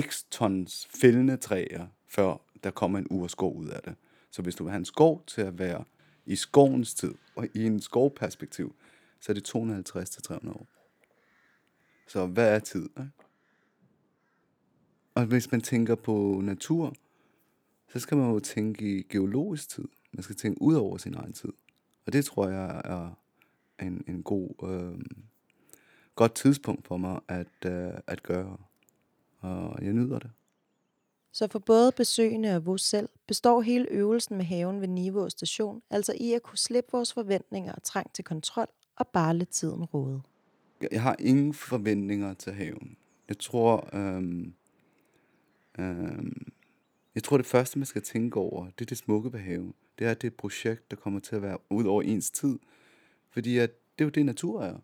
x 0.00 0.24
tons 0.30 0.88
fældende 1.00 1.36
træer, 1.36 1.86
før 2.06 2.36
der 2.64 2.70
kommer 2.70 2.98
en 2.98 3.06
urskov 3.10 3.56
ud 3.56 3.68
af 3.68 3.82
det. 3.82 3.94
Så 4.30 4.42
hvis 4.42 4.54
du 4.54 4.64
vil 4.64 4.70
have 4.70 4.78
en 4.78 4.84
skov 4.84 5.24
til 5.26 5.40
at 5.40 5.58
være 5.58 5.84
i 6.26 6.36
skovens 6.36 6.94
tid, 6.94 7.14
og 7.36 7.48
i 7.54 7.64
en 7.64 7.80
skovperspektiv, 7.80 8.74
så 9.20 9.32
er 9.32 9.34
det 9.34 9.54
250-300 9.54 10.50
år. 10.50 10.66
Så 12.08 12.26
hvad 12.26 12.54
er 12.54 12.58
tid? 12.58 12.82
Ikke? 12.82 13.10
Og 15.14 15.24
hvis 15.24 15.52
man 15.52 15.60
tænker 15.60 15.94
på 15.94 16.40
natur, 16.42 16.94
så 17.92 17.98
skal 17.98 18.16
man 18.16 18.30
jo 18.30 18.40
tænke 18.40 18.98
i 18.98 19.02
geologisk 19.02 19.68
tid. 19.68 19.88
Man 20.12 20.22
skal 20.22 20.36
tænke 20.36 20.62
ud 20.62 20.74
over 20.74 20.96
sin 20.96 21.14
egen 21.14 21.32
tid. 21.32 21.52
Og 22.06 22.12
det 22.12 22.24
tror 22.24 22.48
jeg 22.48 22.80
er 22.84 23.10
en, 23.82 24.04
en 24.06 24.22
god, 24.22 24.50
øh, 24.62 25.00
godt 26.14 26.34
tidspunkt 26.34 26.86
for 26.86 26.96
mig 26.96 27.20
at, 27.28 27.66
øh, 27.66 27.92
at 28.06 28.22
gøre. 28.22 28.56
Og 29.40 29.84
jeg 29.84 29.92
nyder 29.92 30.18
det. 30.18 30.30
Så 31.32 31.48
for 31.50 31.58
både 31.58 31.92
besøgende 31.92 32.56
og 32.56 32.66
vores 32.66 32.82
selv 32.82 33.08
består 33.26 33.62
hele 33.62 33.86
øvelsen 33.90 34.36
med 34.36 34.44
haven 34.44 34.80
ved 34.80 34.88
Niveau 34.88 35.28
station 35.28 35.82
altså 35.90 36.12
i 36.20 36.32
at 36.32 36.42
kunne 36.42 36.58
slippe 36.58 36.92
vores 36.92 37.12
forventninger 37.12 37.72
og 37.72 37.82
trang 37.82 38.12
til 38.12 38.24
kontrol 38.24 38.68
og 38.96 39.08
bare 39.08 39.34
lade 39.34 39.50
tiden 39.50 39.84
råde. 39.84 40.22
Jeg 40.92 41.02
har 41.02 41.16
ingen 41.18 41.54
forventninger 41.54 42.34
til 42.34 42.52
haven. 42.52 42.96
Jeg 43.28 43.38
tror, 43.38 43.96
øhm, 43.96 44.54
øhm, 45.78 46.52
Jeg 47.14 47.22
tror, 47.24 47.36
det 47.36 47.46
første, 47.46 47.78
man 47.78 47.86
skal 47.86 48.02
tænke 48.02 48.36
over, 48.36 48.64
det 48.64 48.80
er 48.80 48.84
det 48.86 48.98
smukke 48.98 49.32
ved 49.32 49.40
haven. 49.40 49.74
Det 49.98 50.06
er, 50.06 50.10
at 50.10 50.22
det 50.22 50.28
er 50.28 50.30
et 50.30 50.36
projekt, 50.36 50.90
der 50.90 50.96
kommer 50.96 51.20
til 51.20 51.36
at 51.36 51.42
være 51.42 51.58
ud 51.70 51.84
over 51.84 52.02
ens 52.02 52.30
tid. 52.30 52.58
Fordi 53.30 53.58
at 53.58 53.70
det 53.98 54.04
er 54.04 54.06
jo 54.06 54.10
det, 54.10 54.26
natur 54.26 54.62
er. 54.62 54.78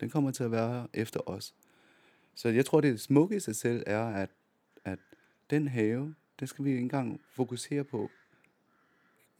Den 0.00 0.10
kommer 0.10 0.30
til 0.30 0.44
at 0.44 0.50
være 0.50 0.72
her 0.72 0.86
efter 0.94 1.28
os. 1.28 1.54
Så 2.34 2.48
jeg 2.48 2.66
tror, 2.66 2.80
det 2.80 3.00
smukke 3.00 3.36
i 3.36 3.40
sig 3.40 3.56
selv 3.56 3.82
er, 3.86 4.04
at, 4.04 4.30
at 4.84 4.98
den 5.50 5.68
have, 5.68 6.14
den 6.40 6.46
skal 6.48 6.64
vi 6.64 6.70
ikke 6.70 6.82
engang 6.82 7.20
fokusere 7.24 7.84
på. 7.84 8.10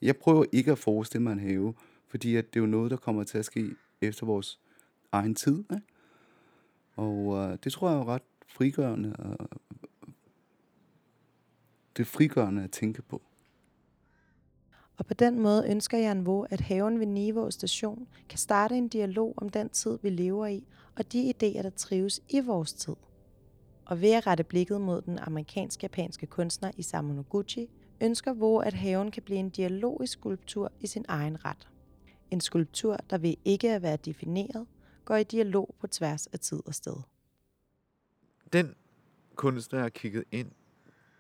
Jeg 0.03 0.17
prøver 0.17 0.45
ikke 0.53 0.73
at 0.73 0.79
forestille 0.79 1.23
mig 1.23 1.33
en 1.33 1.39
have, 1.39 1.75
fordi 2.09 2.37
at 2.37 2.55
det 2.55 2.61
er 2.61 2.65
jo 2.65 2.71
noget, 2.71 2.91
der 2.91 2.97
kommer 2.97 3.25
til 3.25 3.39
at 3.39 3.45
ske 3.45 3.71
efter 4.01 4.27
vores 4.27 4.61
egen 5.13 5.35
tid. 5.35 5.59
Ikke? 5.59 5.83
Og 6.97 7.37
øh, 7.37 7.59
det 7.65 7.73
tror 7.73 7.91
jeg 7.91 7.99
er 7.99 8.09
ret 8.09 8.23
frigørende. 8.47 9.17
Og 9.19 9.49
det 11.97 12.03
er 12.03 12.05
frigørende 12.05 12.65
at 12.65 12.71
tænke 12.71 13.03
på. 13.03 13.23
Og 14.97 15.07
på 15.07 15.15
den 15.15 15.41
måde 15.41 15.65
ønsker 15.69 15.99
Jan 15.99 16.27
Vo, 16.27 16.43
at 16.43 16.61
haven 16.61 17.01
ved 17.01 17.07
Niveau 17.07 17.51
station 17.51 18.07
kan 18.29 18.39
starte 18.39 18.77
en 18.77 18.89
dialog 18.89 19.35
om 19.37 19.49
den 19.49 19.69
tid, 19.69 19.99
vi 20.03 20.11
lever 20.11 20.47
i, 20.47 20.65
og 20.97 21.13
de 21.13 21.31
idéer, 21.31 21.63
der 21.63 21.71
trives 21.71 22.21
i 22.29 22.41
vores 22.41 22.73
tid. 22.73 22.95
Og 23.85 24.01
ved 24.01 24.13
at 24.13 24.27
rette 24.27 24.45
blikket 24.45 24.81
mod 24.81 25.03
den 25.03 25.19
amerikansk-japanske 25.19 26.27
kunstner 26.27 26.71
Isamu 26.77 27.13
Noguchi, 27.13 27.69
ønsker 28.01 28.33
Vo, 28.33 28.59
at 28.59 28.75
haven 28.75 29.11
kan 29.11 29.23
blive 29.23 29.39
en 29.39 29.51
dialogisk 29.51 30.13
skulptur 30.13 30.73
i 30.81 30.87
sin 30.87 31.05
egen 31.09 31.45
ret. 31.45 31.69
En 32.31 32.41
skulptur, 32.41 32.97
der 33.11 33.19
ved 33.19 33.35
ikke 33.45 33.73
at 33.73 33.83
være 33.83 33.97
defineret, 33.97 34.67
går 35.05 35.17
i 35.17 35.25
dialog 35.25 35.75
på 35.81 35.87
tværs 35.87 36.27
af 36.27 36.41
tid 36.41 36.63
og 36.67 36.75
sted. 36.75 36.97
Den 38.53 38.75
kunstner, 39.35 39.79
jeg 39.79 39.85
har 39.85 39.91
kigget 39.91 40.25
ind, 40.33 40.51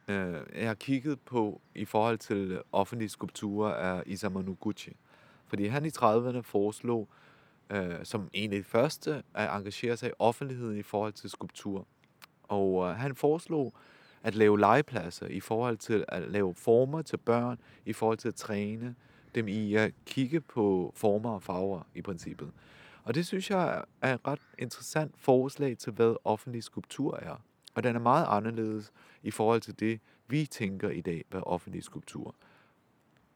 øh, 0.08 0.40
jeg 0.54 0.66
har 0.66 0.74
kigget 0.74 1.20
på 1.20 1.60
i 1.74 1.84
forhold 1.84 2.18
til 2.18 2.62
offentlige 2.72 3.08
skulpturer, 3.08 3.74
er 3.74 4.02
Isamu 4.06 4.42
Noguchi. 4.42 4.96
Fordi 5.46 5.66
han 5.66 5.84
i 5.84 5.88
30'erne 5.88 6.40
foreslog, 6.40 7.08
øh, 7.70 7.94
som 8.04 8.28
en 8.32 8.52
af 8.52 8.58
de 8.58 8.64
første, 8.64 9.22
at 9.34 9.56
engagere 9.56 9.96
sig 9.96 10.08
i 10.08 10.12
offentligheden 10.18 10.78
i 10.78 10.82
forhold 10.82 11.12
til 11.12 11.30
skulptur. 11.30 11.86
Og 12.42 12.88
øh, 12.88 12.96
han 12.96 13.14
foreslog 13.14 13.74
at 14.22 14.34
lave 14.34 14.60
legepladser 14.60 15.26
i 15.26 15.40
forhold 15.40 15.76
til 15.76 16.04
at 16.08 16.22
lave 16.30 16.54
former 16.54 17.02
til 17.02 17.16
børn, 17.16 17.58
i 17.86 17.92
forhold 17.92 18.18
til 18.18 18.28
at 18.28 18.34
træne 18.34 18.94
dem 19.34 19.48
i 19.48 19.74
at 19.74 19.92
kigge 20.06 20.40
på 20.40 20.92
former 20.96 21.30
og 21.30 21.42
farver 21.42 21.82
i 21.94 22.02
princippet. 22.02 22.50
Og 23.04 23.14
det 23.14 23.26
synes 23.26 23.50
jeg 23.50 23.84
er 24.02 24.14
et 24.14 24.20
ret 24.26 24.40
interessant 24.58 25.14
forslag 25.18 25.78
til, 25.78 25.92
hvad 25.92 26.16
offentlig 26.25 26.62
skulptur 26.62 27.16
er. 27.16 27.37
Og 27.75 27.82
den 27.82 27.96
er 27.96 28.00
meget 28.00 28.26
anderledes 28.28 28.92
i 29.23 29.30
forhold 29.30 29.61
til 29.61 29.80
det, 29.80 30.00
vi 30.28 30.46
tænker 30.46 30.90
i 30.90 31.00
dag, 31.00 31.25
hvad 31.30 31.40
offentlig 31.46 31.82
skulptur. 31.82 32.34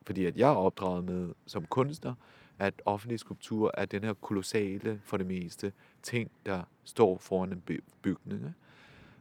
Fordi 0.02 0.24
at 0.24 0.36
jeg 0.36 0.50
er 0.50 0.56
opdraget 0.56 1.04
med 1.04 1.34
som 1.46 1.64
kunstner, 1.64 2.14
at 2.58 2.82
offentlig 2.84 3.18
skulptur 3.18 3.70
er 3.74 3.84
den 3.84 4.04
her 4.04 4.14
kolossale, 4.14 5.00
for 5.04 5.16
det 5.16 5.26
meste, 5.26 5.72
ting, 6.02 6.30
der 6.46 6.62
står 6.84 7.18
foran 7.18 7.52
en 7.52 7.80
bygning. 8.02 8.54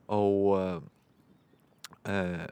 Og 0.07 0.59
øh, 0.59 0.75
øh, 2.07 2.47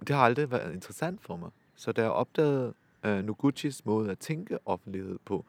det 0.00 0.16
har 0.16 0.24
aldrig 0.24 0.50
været 0.50 0.74
interessant 0.74 1.20
for 1.22 1.36
mig. 1.36 1.50
Så 1.74 1.92
da 1.92 2.02
jeg 2.02 2.10
opdagede 2.10 2.74
øh, 3.04 3.24
Noguchis 3.24 3.84
måde 3.84 4.10
at 4.10 4.18
tænke 4.18 4.58
offentlighed 4.66 5.18
på, 5.24 5.44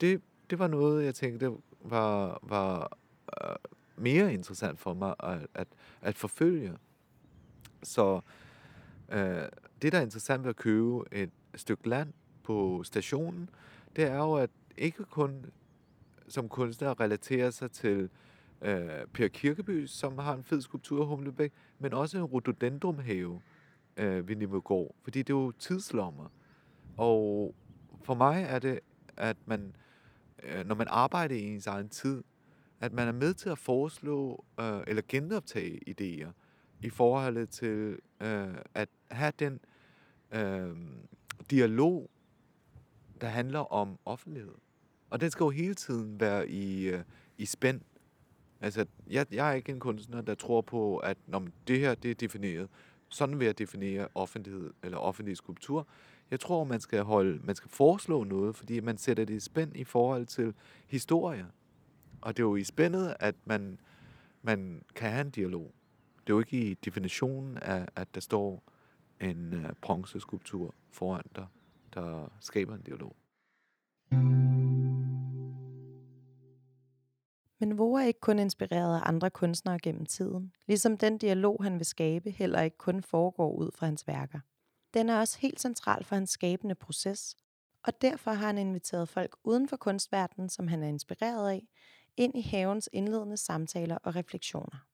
det, 0.00 0.22
det 0.50 0.58
var 0.58 0.66
noget, 0.66 1.04
jeg 1.04 1.14
tænkte 1.14 1.50
var, 1.80 2.38
var 2.42 2.98
øh, 3.42 3.56
mere 3.96 4.34
interessant 4.34 4.78
for 4.78 4.94
mig 4.94 5.14
at, 5.20 5.46
at, 5.54 5.68
at 6.02 6.16
forfølge. 6.16 6.72
Så 7.82 8.20
øh, 9.08 9.42
det, 9.82 9.92
der 9.92 9.98
er 9.98 10.02
interessant 10.02 10.42
ved 10.42 10.50
at 10.50 10.56
købe 10.56 11.04
et 11.12 11.30
stykke 11.54 11.88
land 11.88 12.12
på 12.42 12.82
stationen, 12.84 13.50
det 13.96 14.04
er 14.04 14.16
jo, 14.16 14.34
at 14.34 14.50
ikke 14.76 15.04
kun 15.04 15.46
som 16.28 16.48
kunstner 16.48 17.00
relaterer 17.00 17.50
sig 17.50 17.70
til 17.70 18.10
øh, 18.62 18.88
Per 19.12 19.28
Kirkeby, 19.28 19.86
som 19.86 20.18
har 20.18 20.34
en 20.34 20.44
fed 20.44 20.60
skulptur 20.60 21.00
af 21.00 21.06
Humlebæk, 21.06 21.52
men 21.78 21.92
også 21.92 22.18
en 22.18 22.24
rhododendrumhave 22.24 23.40
øh, 23.96 24.28
ved 24.28 24.36
Nivegård, 24.36 24.94
fordi 25.02 25.18
det 25.18 25.32
er 25.32 25.38
jo 25.38 25.50
tidslommer. 25.50 26.32
Og 26.96 27.54
for 28.02 28.14
mig 28.14 28.46
er 28.48 28.58
det, 28.58 28.80
at 29.16 29.36
man, 29.46 29.76
øh, 30.42 30.66
når 30.66 30.74
man 30.74 30.86
arbejder 30.90 31.34
i 31.34 31.42
ens 31.42 31.66
egen 31.66 31.88
tid, 31.88 32.24
at 32.80 32.92
man 32.92 33.08
er 33.08 33.12
med 33.12 33.34
til 33.34 33.48
at 33.48 33.58
foreslå 33.58 34.44
øh, 34.60 34.80
eller 34.86 35.02
genoptage 35.08 35.80
idéer 35.90 36.30
i 36.80 36.90
forhold 36.90 37.46
til 37.46 37.98
øh, 38.20 38.54
at 38.74 38.88
have 39.10 39.32
den 39.38 39.60
øh, 40.32 40.76
dialog, 41.50 42.10
der 43.20 43.26
handler 43.26 43.72
om 43.72 43.98
offentlighed. 44.04 44.54
Og 45.10 45.20
den 45.20 45.30
skal 45.30 45.44
jo 45.44 45.50
hele 45.50 45.74
tiden 45.74 46.20
være 46.20 46.48
i, 46.48 46.88
øh, 46.88 47.02
i 47.38 47.46
spænd. 47.46 47.80
Altså, 48.60 48.86
jeg, 49.06 49.26
jeg 49.32 49.50
er 49.50 49.54
ikke 49.54 49.72
en 49.72 49.80
kunstner, 49.80 50.20
der 50.20 50.34
tror 50.34 50.60
på, 50.60 50.96
at 50.96 51.16
når 51.26 51.46
det 51.68 51.78
her 51.78 51.94
det 51.94 52.10
er 52.10 52.14
defineret, 52.14 52.68
sådan 53.08 53.38
vil 53.38 53.44
jeg 53.44 53.58
definere 53.58 54.08
offentlighed 54.14 54.70
eller 54.82 54.98
offentlig 54.98 55.36
skulptur. 55.36 55.86
Jeg 56.30 56.40
tror, 56.40 56.64
man 56.64 56.80
skal 56.80 57.02
holde, 57.02 57.40
man 57.44 57.54
skal 57.54 57.70
foreslå 57.70 58.24
noget, 58.24 58.56
fordi 58.56 58.80
man 58.80 58.98
sætter 58.98 59.24
det 59.24 59.34
i 59.34 59.40
spænd 59.40 59.76
i 59.76 59.84
forhold 59.84 60.26
til 60.26 60.54
historie. 60.86 61.46
Og 62.20 62.36
det 62.36 62.42
er 62.42 62.46
jo 62.46 62.56
i 62.56 62.64
spændet, 62.64 63.16
at 63.20 63.34
man, 63.44 63.78
man 64.42 64.82
kan 64.94 65.10
have 65.10 65.20
en 65.20 65.30
dialog. 65.30 65.74
Det 66.20 66.32
er 66.32 66.34
jo 66.34 66.38
ikke 66.38 66.70
i 66.70 66.74
definitionen 66.74 67.58
af, 67.58 67.88
at 67.96 68.14
der 68.14 68.20
står 68.20 68.62
en 69.20 69.52
uh, 69.54 69.70
bronzeskulptur 69.82 70.74
foran 70.90 71.24
dig, 71.36 71.46
der 71.94 72.32
skaber 72.40 72.74
en 72.74 72.82
dialog. 72.82 73.16
Men 77.60 77.78
Vore 77.78 78.02
er 78.02 78.06
ikke 78.06 78.20
kun 78.20 78.38
inspireret 78.38 78.96
af 78.96 79.08
andre 79.08 79.30
kunstnere 79.30 79.78
gennem 79.78 80.06
tiden, 80.06 80.52
ligesom 80.66 80.98
den 80.98 81.18
dialog, 81.18 81.64
han 81.64 81.78
vil 81.78 81.86
skabe, 81.86 82.30
heller 82.30 82.60
ikke 82.60 82.78
kun 82.78 83.02
foregår 83.02 83.52
ud 83.52 83.70
fra 83.74 83.86
hans 83.86 84.06
værker. 84.06 84.40
Den 84.96 85.08
er 85.08 85.18
også 85.18 85.38
helt 85.38 85.60
central 85.60 86.04
for 86.04 86.14
hans 86.14 86.30
skabende 86.30 86.74
proces, 86.74 87.36
og 87.82 88.02
derfor 88.02 88.30
har 88.30 88.46
han 88.46 88.58
inviteret 88.58 89.08
folk 89.08 89.36
uden 89.44 89.68
for 89.68 89.76
kunstverdenen, 89.76 90.48
som 90.48 90.68
han 90.68 90.82
er 90.82 90.88
inspireret 90.88 91.50
af, 91.50 91.68
ind 92.16 92.38
i 92.38 92.42
havens 92.42 92.88
indledende 92.92 93.36
samtaler 93.36 93.98
og 94.02 94.16
refleksioner. 94.16 94.86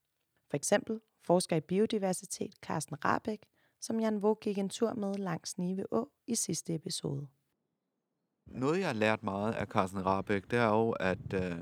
For 0.51 0.57
eksempel 0.57 1.01
forsker 1.27 1.57
i 1.57 1.61
biodiversitet 1.61 2.55
Carsten 2.63 3.05
Rabeck, 3.05 3.43
som 3.81 4.01
Jan 4.01 4.23
Vog 4.23 4.41
gik 4.41 4.59
en 4.59 4.69
tur 4.69 4.95
med 4.95 5.15
langs 5.15 5.59
Nive 5.59 5.93
Å 5.93 6.09
i 6.27 6.35
sidste 6.35 6.75
episode. 6.75 7.27
Noget, 8.47 8.79
jeg 8.79 8.87
har 8.87 8.95
lært 8.95 9.23
meget 9.23 9.53
af 9.53 9.67
Carsten 9.67 10.07
Rabeck, 10.07 10.51
det 10.51 10.59
er 10.59 10.69
jo, 10.69 10.91
at, 10.91 11.33
øh, 11.35 11.59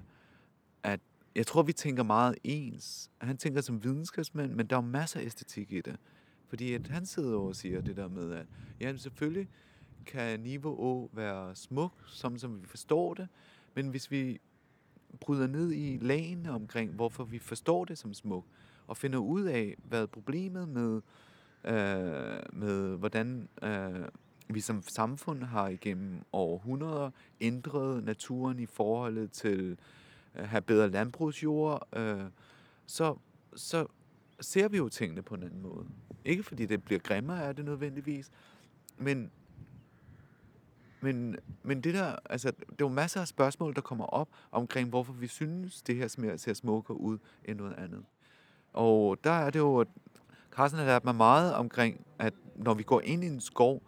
at 0.83 1.01
jeg 1.35 1.47
tror, 1.47 1.63
vi 1.63 1.73
tænker 1.73 2.03
meget 2.03 2.35
ens. 2.45 3.11
Han 3.21 3.37
tænker 3.37 3.61
som 3.61 3.85
videnskabsmand, 3.85 4.53
men 4.53 4.67
der 4.67 4.77
er 4.77 4.81
masser 4.81 5.21
af 5.21 5.25
æstetik 5.25 5.73
i 5.73 5.81
det. 5.81 5.97
Fordi 6.51 6.75
at 6.75 6.89
han 6.89 7.07
sidder 7.07 7.39
og 7.39 7.57
siger 7.57 7.81
det 7.81 7.97
der 7.97 8.09
med, 8.09 8.33
at 8.33 8.47
ja, 8.81 8.97
selvfølgelig 8.97 9.49
kan 10.07 10.41
niveau 10.41 10.75
Å 10.75 11.11
være 11.13 11.57
smuk, 11.57 11.93
som, 12.07 12.39
som 12.39 12.63
vi 12.63 12.67
forstår 12.67 13.15
det, 13.15 13.29
men 13.75 13.89
hvis 13.89 14.11
vi 14.11 14.41
bryder 15.21 15.47
ned 15.47 15.73
i 15.73 15.99
lagene 16.03 16.51
omkring, 16.51 16.91
hvorfor 16.93 17.25
vi 17.25 17.39
forstår 17.39 17.85
det 17.85 17.99
som 17.99 18.15
smuk, 18.15 18.45
og 18.87 18.97
finder 18.97 19.19
ud 19.19 19.45
af, 19.45 19.77
hvad 19.85 20.07
problemet 20.07 20.69
med, 20.69 21.01
øh, 21.65 22.43
med 22.53 22.97
hvordan 22.97 23.49
øh, 23.63 24.09
vi 24.49 24.61
som 24.61 24.83
samfund 24.83 25.43
har 25.43 25.69
igennem 25.69 26.23
århundreder 26.33 27.11
ændret 27.41 28.05
naturen 28.05 28.59
i 28.59 28.67
forholdet 28.67 29.31
til 29.33 29.79
at 30.35 30.49
have 30.49 30.63
bedre 30.63 30.91
landbrugsjord, 30.91 31.89
øh, 31.97 32.25
så, 32.87 33.17
så 33.57 33.87
ser 34.41 34.69
vi 34.69 34.77
jo 34.77 34.89
tingene 34.89 35.23
på 35.23 35.35
en 35.35 35.43
anden 35.43 35.63
måde. 35.63 35.87
Ikke 36.25 36.43
fordi 36.43 36.67
det 36.67 36.85
bliver 36.85 36.99
grimmere 36.99 37.45
af 37.45 37.57
det 37.57 37.65
nødvendigvis, 37.65 38.31
men 38.99 39.31
men, 41.03 41.37
men 41.63 41.81
det 41.81 41.95
der, 41.95 42.17
altså, 42.31 42.51
det 42.51 42.71
er 42.71 42.75
jo 42.81 42.89
masser 42.89 43.21
af 43.21 43.29
spørgsmål, 43.29 43.75
der 43.75 43.81
kommer 43.81 44.05
op 44.05 44.29
omkring, 44.53 44.89
hvorfor 44.89 45.13
vi 45.13 45.27
synes, 45.27 45.83
det 45.83 45.97
her 45.97 46.09
ser, 46.09 46.37
ser 46.37 46.55
smukkere 46.55 47.01
ud 47.01 47.19
end 47.45 47.59
noget 47.59 47.75
andet. 47.79 48.05
Og 48.73 49.25
der 49.25 49.31
er 49.31 49.51
det 49.51 49.59
jo, 49.59 49.79
at 49.79 49.89
Carsten 50.51 50.79
har 50.79 50.87
lært 50.87 51.05
mig 51.05 51.15
meget 51.15 51.55
omkring, 51.55 52.07
at 52.19 52.35
når 52.57 52.75
vi 52.75 52.83
går 52.83 53.01
ind 53.01 53.25
i 53.25 53.27
en 53.27 53.41
skov, 53.41 53.83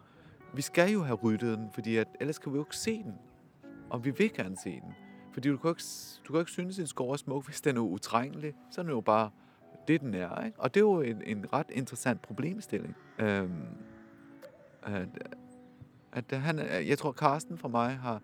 vi 0.55 0.63
skal 0.63 0.93
jo 0.93 1.03
have 1.03 1.15
ryddet 1.17 1.59
den, 1.59 1.71
fordi 1.75 1.97
at, 1.97 2.09
ellers 2.21 2.39
kan 2.39 2.53
vi 2.53 2.57
jo 2.57 2.63
ikke 2.63 2.77
se 2.77 3.03
den. 3.03 3.15
Og 3.91 4.05
vi 4.05 4.11
vil 4.11 4.33
gerne 4.33 4.57
se 4.57 4.71
den. 4.71 4.95
Fordi 5.33 5.49
du 5.49 5.57
kan 5.57 5.71
ikke, 5.71 5.83
du 6.25 6.33
kan 6.33 6.41
ikke 6.41 6.51
synes, 6.51 6.79
at 6.79 6.83
en 6.83 6.87
skov 6.87 7.11
er 7.11 7.17
smuk, 7.17 7.47
hvis 7.47 7.61
den 7.61 7.77
er 7.77 7.81
utrængelig. 7.81 8.55
Så 8.71 8.81
er 8.81 8.83
den 8.83 8.93
jo 8.93 9.01
bare 9.01 9.31
det, 9.89 10.01
den 10.01 10.15
er. 10.15 10.45
Ikke? 10.45 10.61
Og 10.61 10.75
det 10.75 10.81
er 10.81 10.85
jo 10.85 11.01
en, 11.01 11.23
en 11.27 11.53
ret 11.53 11.71
interessant 11.71 12.23
problemstilling. 12.23 12.97
Øhm, 13.19 13.67
at, 14.83 15.09
at 16.13 16.41
han, 16.41 16.59
jeg 16.89 16.99
tror, 16.99 17.13
Carsten 17.13 17.59
for 17.59 17.69
mig 17.69 17.97
har 17.97 18.23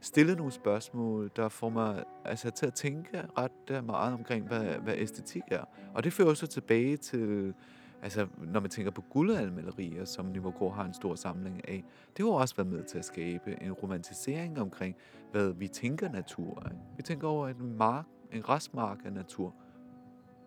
stillet 0.00 0.36
nogle 0.36 0.52
spørgsmål, 0.52 1.30
der 1.36 1.48
får 1.48 1.68
mig 1.68 2.04
altså, 2.24 2.50
til 2.50 2.66
at 2.66 2.74
tænke 2.74 3.22
ret 3.38 3.70
øh, 3.70 3.86
meget 3.86 4.14
omkring, 4.14 4.46
hvad, 4.46 4.64
hvad 4.64 4.94
æstetik 4.96 5.42
er. 5.50 5.64
Og 5.94 6.04
det 6.04 6.12
fører 6.12 6.34
så 6.34 6.46
tilbage 6.46 6.96
til 6.96 7.54
Altså, 8.02 8.26
når 8.38 8.60
man 8.60 8.70
tænker 8.70 8.90
på 8.90 9.04
guldalmalerier, 9.10 10.04
som 10.04 10.26
Nivogård 10.26 10.74
har 10.74 10.84
en 10.84 10.94
stor 10.94 11.14
samling 11.14 11.68
af, 11.68 11.84
det 12.16 12.24
har 12.24 12.32
også 12.32 12.56
været 12.56 12.66
med 12.66 12.84
til 12.84 12.98
at 12.98 13.04
skabe 13.04 13.62
en 13.62 13.72
romantisering 13.72 14.60
omkring, 14.60 14.96
hvad 15.32 15.52
vi 15.52 15.68
tænker 15.68 16.08
natur 16.08 16.62
Ikke? 16.70 16.82
Vi 16.96 17.02
tænker 17.02 17.28
over 17.28 17.48
en 17.48 17.76
mark, 17.76 18.04
en 18.32 18.48
restmark 18.48 18.98
af 19.04 19.12
natur. 19.12 19.54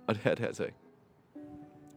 Og 0.08 0.16
det 0.16 0.26
er 0.26 0.36
det 0.36 0.46
altså 0.46 0.64
ikke. 0.64 0.78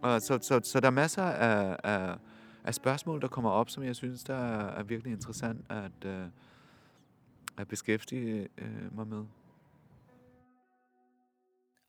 Og 0.03 0.23
så, 0.23 0.39
så, 0.43 0.61
så 0.63 0.81
der 0.81 0.87
er 0.87 0.91
masser 0.91 1.23
af, 1.23 1.77
af, 1.85 2.17
af 2.65 2.75
spørgsmål, 2.75 3.21
der 3.21 3.29
kommer 3.29 3.51
op, 3.51 3.71
som 3.71 3.83
jeg 3.83 3.97
synes, 3.97 4.25
der 4.25 4.35
er, 4.35 4.79
er 4.79 4.83
virkelig 4.83 5.13
interessant 5.13 5.65
at, 5.71 6.05
uh, 6.05 6.27
at 7.59 7.69
beskæftige 7.69 8.49
uh, 8.63 8.97
mig 8.97 9.07
med. 9.07 9.25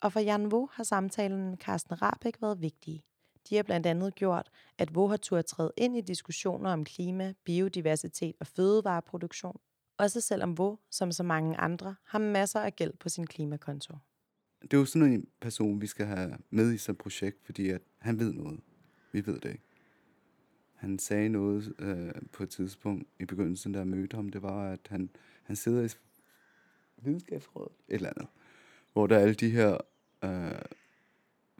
Og 0.01 0.13
for 0.13 0.19
Jan 0.19 0.51
Vo 0.51 0.67
har 0.71 0.83
samtalen 0.83 1.49
med 1.49 1.57
Carsten 1.57 2.01
Rabeck 2.01 2.41
været 2.41 2.61
vigtig. 2.61 3.03
De 3.49 3.55
har 3.55 3.63
blandt 3.63 3.85
andet 3.85 4.15
gjort, 4.15 4.49
at 4.77 4.95
Vo 4.95 5.07
har 5.07 5.17
turde 5.17 5.43
træde 5.43 5.71
ind 5.77 5.97
i 5.97 6.01
diskussioner 6.01 6.73
om 6.73 6.85
klima, 6.85 7.33
biodiversitet 7.43 8.35
og 8.39 8.47
fødevareproduktion. 8.47 9.59
Også 9.97 10.21
selvom 10.21 10.57
Vo, 10.57 10.75
som 10.91 11.11
så 11.11 11.23
mange 11.23 11.57
andre, 11.57 11.95
har 12.05 12.19
masser 12.19 12.59
af 12.59 12.75
gæld 12.75 12.93
på 12.97 13.09
sin 13.09 13.27
klimakonto. 13.27 13.97
Det 14.71 14.77
er 14.77 14.81
jo 14.81 14.85
sådan 14.85 15.13
en 15.13 15.27
person, 15.39 15.81
vi 15.81 15.87
skal 15.87 16.05
have 16.05 16.37
med 16.49 16.73
i 16.73 16.77
sådan 16.77 16.93
et 16.93 16.97
projekt, 16.97 17.37
fordi 17.45 17.69
at 17.69 17.81
han 17.97 18.19
ved 18.19 18.33
noget. 18.33 18.59
Vi 19.11 19.25
ved 19.25 19.39
det 19.39 19.49
ikke. 19.51 19.63
Han 20.73 20.99
sagde 20.99 21.29
noget 21.29 21.75
øh, 21.79 22.11
på 22.31 22.43
et 22.43 22.49
tidspunkt 22.49 23.07
i 23.19 23.25
begyndelsen, 23.25 23.73
der 23.73 23.83
mødte 23.83 24.15
ham, 24.15 24.29
det 24.29 24.41
var, 24.41 24.71
at 24.71 24.79
han, 24.89 25.09
han 25.43 25.55
sidder 25.55 25.83
i 25.83 25.89
videnskabsrådet, 26.97 27.71
et 27.87 27.95
eller 27.95 28.09
andet, 28.09 28.27
hvor 28.93 29.07
der 29.07 29.15
er 29.17 29.19
alle 29.19 29.33
de 29.33 29.49
her 29.49 29.77
øh, 30.23 30.61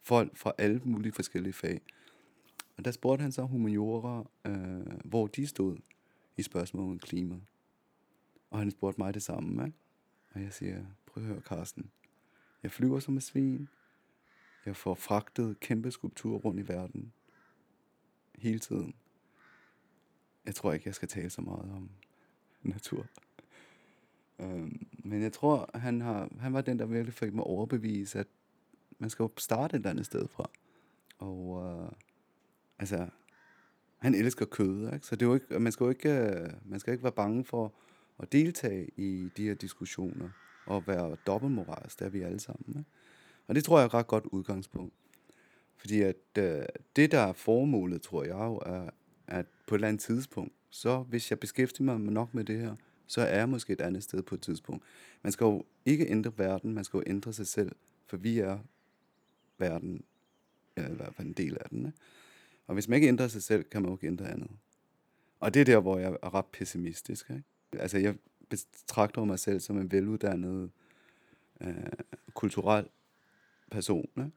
folk 0.04 0.38
fra 0.38 0.54
alle 0.58 0.82
mulige 0.84 1.12
forskellige 1.12 1.54
fag. 1.54 1.82
Og 2.78 2.86
der 2.86 2.92
spurgte 2.92 3.22
han 3.22 3.32
så 3.32 3.42
humaniorer, 3.42 4.32
øh, 4.46 5.00
hvor 5.06 5.28
de 5.28 5.48
stod 5.48 5.78
i 6.38 6.42
spørgsmålet 6.42 6.92
om 6.92 7.00
klima. 7.00 7.36
Og 8.50 8.60
han 8.60 8.72
spurgte 8.72 9.02
mig 9.02 9.14
det 9.14 9.24
samme, 9.24 9.66
ikke? 9.66 9.78
Og 10.34 10.42
jeg 10.42 10.54
siger, 10.54 10.86
prøv 11.06 11.24
at 11.24 11.30
høre, 11.30 11.42
Carsten. 11.42 11.92
Jeg 12.68 12.72
flyver 12.72 13.00
som 13.00 13.18
et 13.18 13.24
svin. 13.24 13.70
Jeg 14.66 14.76
får 14.76 14.96
fragtet 14.96 15.60
kæmpe 15.60 15.92
skulpturer 15.92 16.40
rundt 16.40 16.60
i 16.60 16.68
verden. 16.68 17.14
Hele 18.36 18.60
tiden. 18.60 18.96
Jeg 20.46 20.56
tror 20.56 20.74
ikke, 20.74 20.88
jeg 20.88 20.96
skal 20.96 21.08
tale 21.08 21.30
så 21.30 21.42
meget 21.42 21.72
om 21.72 21.90
natur. 22.62 23.06
Øhm, 24.40 24.88
men 24.92 25.22
jeg 25.22 25.34
tror, 25.34 25.70
han, 25.78 26.02
har, 26.02 26.30
han 26.40 26.54
var 26.54 26.62
den, 26.62 26.80
der 26.80 26.86
virkelig 26.86 27.14
fik 27.14 27.34
mig 27.34 27.44
overbevise, 27.44 28.20
at 28.20 28.28
man 29.00 29.10
skal 29.10 29.24
jo 29.24 29.30
starte 29.38 29.76
et 29.76 29.80
eller 29.80 29.90
andet 29.90 30.06
sted 30.06 30.28
fra. 30.28 30.50
Og 31.18 31.66
øh, 31.66 31.92
altså, 32.80 33.10
han 33.98 34.16
elsker 34.16 34.46
kød, 34.46 34.94
ikke? 34.94 35.06
så 35.06 35.16
det 35.16 35.22
er 35.22 35.30
jo 35.30 35.34
ikke, 35.34 35.60
man 35.60 35.72
skal 35.72 35.84
jo 35.84 35.90
ikke, 35.90 36.10
øh, 36.10 36.50
man 36.66 36.80
skal 36.80 36.92
ikke 36.92 37.04
være 37.04 37.12
bange 37.12 37.44
for 37.44 37.74
at 38.20 38.32
deltage 38.32 38.90
i 38.98 39.30
de 39.38 39.48
her 39.48 39.54
diskussioner 39.54 40.30
at 40.72 40.88
være 40.88 41.18
dobbeltmoralsk, 41.28 42.00
der 42.00 42.06
er 42.06 42.10
vi 42.10 42.22
alle 42.22 42.40
sammen. 42.40 42.78
Ikke? 42.78 42.90
Og 43.48 43.56
det 43.56 43.64
tror 43.64 43.78
jeg 43.78 43.84
er 43.84 43.88
et 43.88 43.94
ret 43.94 44.08
godt 44.08 44.26
udgangspunkt. 44.26 44.94
Fordi 45.78 46.02
at 46.02 46.16
øh, 46.38 46.66
det, 46.96 47.12
der 47.12 47.20
er 47.20 47.34
formålet, 47.34 48.02
tror 48.02 48.24
jeg 48.24 48.34
jo, 48.34 48.56
er, 48.56 48.90
at 49.28 49.46
på 49.68 49.76
et 49.76 49.78
eller 49.78 49.88
andet 49.88 50.02
tidspunkt, 50.02 50.54
så 50.70 51.00
hvis 51.00 51.30
jeg 51.30 51.40
beskæftiger 51.40 51.98
mig 51.98 52.14
nok 52.14 52.34
med 52.34 52.44
det 52.44 52.60
her, 52.60 52.76
så 53.08 53.22
er 53.22 53.38
jeg 53.38 53.50
måske 53.50 53.74
et 53.74 53.82
andet 53.82 54.04
sted 54.04 54.22
på 54.22 54.36
et 54.36 54.42
tidspunkt. 54.42 54.84
Man 55.24 55.32
skal 55.32 55.46
jo 55.46 55.66
ikke 55.86 56.08
ændre 56.08 56.32
verden, 56.38 56.74
man 56.74 56.84
skal 56.84 56.98
jo 56.98 57.04
ændre 57.08 57.34
sig 57.34 57.48
selv, 57.48 57.72
for 58.06 58.18
vi 58.18 58.40
er 58.40 58.60
verden, 59.58 60.04
eller 60.76 60.90
i 60.90 60.96
hvert 60.96 61.16
fald 61.16 61.28
en 61.28 61.34
del 61.34 61.58
af 61.62 61.70
den. 61.70 61.86
Ikke? 61.86 61.98
Og 62.68 62.74
hvis 62.74 62.88
man 62.88 62.96
ikke 62.96 63.08
ændrer 63.08 63.28
sig 63.28 63.44
selv, 63.44 63.64
kan 63.64 63.82
man 63.82 63.90
jo 63.92 63.96
ikke 63.96 64.08
ændre 64.08 64.32
andet. 64.32 64.50
Og 65.40 65.54
det 65.54 65.60
er 65.60 65.66
der, 65.66 65.80
hvor 65.80 65.98
jeg 65.98 66.18
er 66.24 66.34
ret 66.34 66.46
pessimistisk. 66.46 67.30
Ikke? 67.30 67.44
Altså, 67.74 67.98
jeg 67.98 68.16
betragter 68.50 69.24
mig 69.24 69.40
selv 69.40 69.60
som 69.60 69.78
en 69.78 69.92
veluddannet, 69.92 70.72
øh, 71.62 71.76
kulturel 72.34 72.88
person. 73.72 74.10
Ikke? 74.18 74.32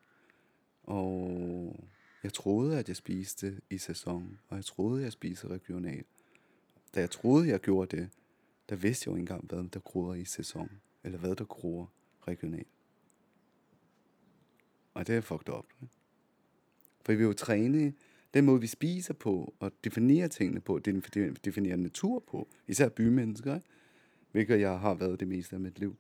Og 0.82 1.84
jeg 2.22 2.32
troede, 2.32 2.78
at 2.78 2.88
jeg 2.88 2.96
spiste 2.96 3.60
i 3.70 3.78
sæson, 3.78 4.38
og 4.48 4.56
jeg 4.56 4.64
troede, 4.64 5.00
at 5.00 5.04
jeg 5.04 5.12
spiste 5.12 5.48
regionalt. 5.48 6.06
Da 6.94 7.00
jeg 7.00 7.10
troede, 7.10 7.44
at 7.44 7.50
jeg 7.50 7.60
gjorde 7.60 7.96
det, 7.96 8.10
der 8.68 8.76
vidste 8.76 9.08
jeg 9.08 9.12
jo 9.12 9.16
ikke 9.16 9.20
engang, 9.20 9.44
hvad 9.44 9.70
der 9.70 9.80
gror 9.80 10.14
i 10.14 10.24
sæson, 10.24 10.70
eller 11.04 11.18
hvad 11.18 11.36
der 11.36 11.44
gror 11.44 11.90
regionalt. 12.28 12.68
Og 14.94 15.06
det 15.06 15.16
er 15.16 15.20
fucked 15.20 15.54
up. 15.54 15.66
Ikke? 15.82 15.94
For 17.04 17.12
vi 17.12 17.16
vil 17.16 17.24
jo 17.24 17.32
træne 17.32 17.94
den 18.34 18.44
måde, 18.44 18.60
vi 18.60 18.66
spiser 18.66 19.14
på, 19.14 19.54
og 19.60 19.72
definerer 19.84 20.28
tingene 20.28 20.60
på, 20.60 20.78
det 20.78 21.44
definerer 21.44 21.76
natur 21.76 22.18
på, 22.18 22.48
især 22.66 22.88
bymennesker, 22.88 23.54
ikke? 23.54 23.66
Hvilket 24.32 24.60
jeg 24.60 24.78
har 24.78 24.94
været 24.94 25.20
det 25.20 25.28
meste 25.28 25.56
af 25.56 25.60
mit 25.60 25.78
liv. 25.78 25.96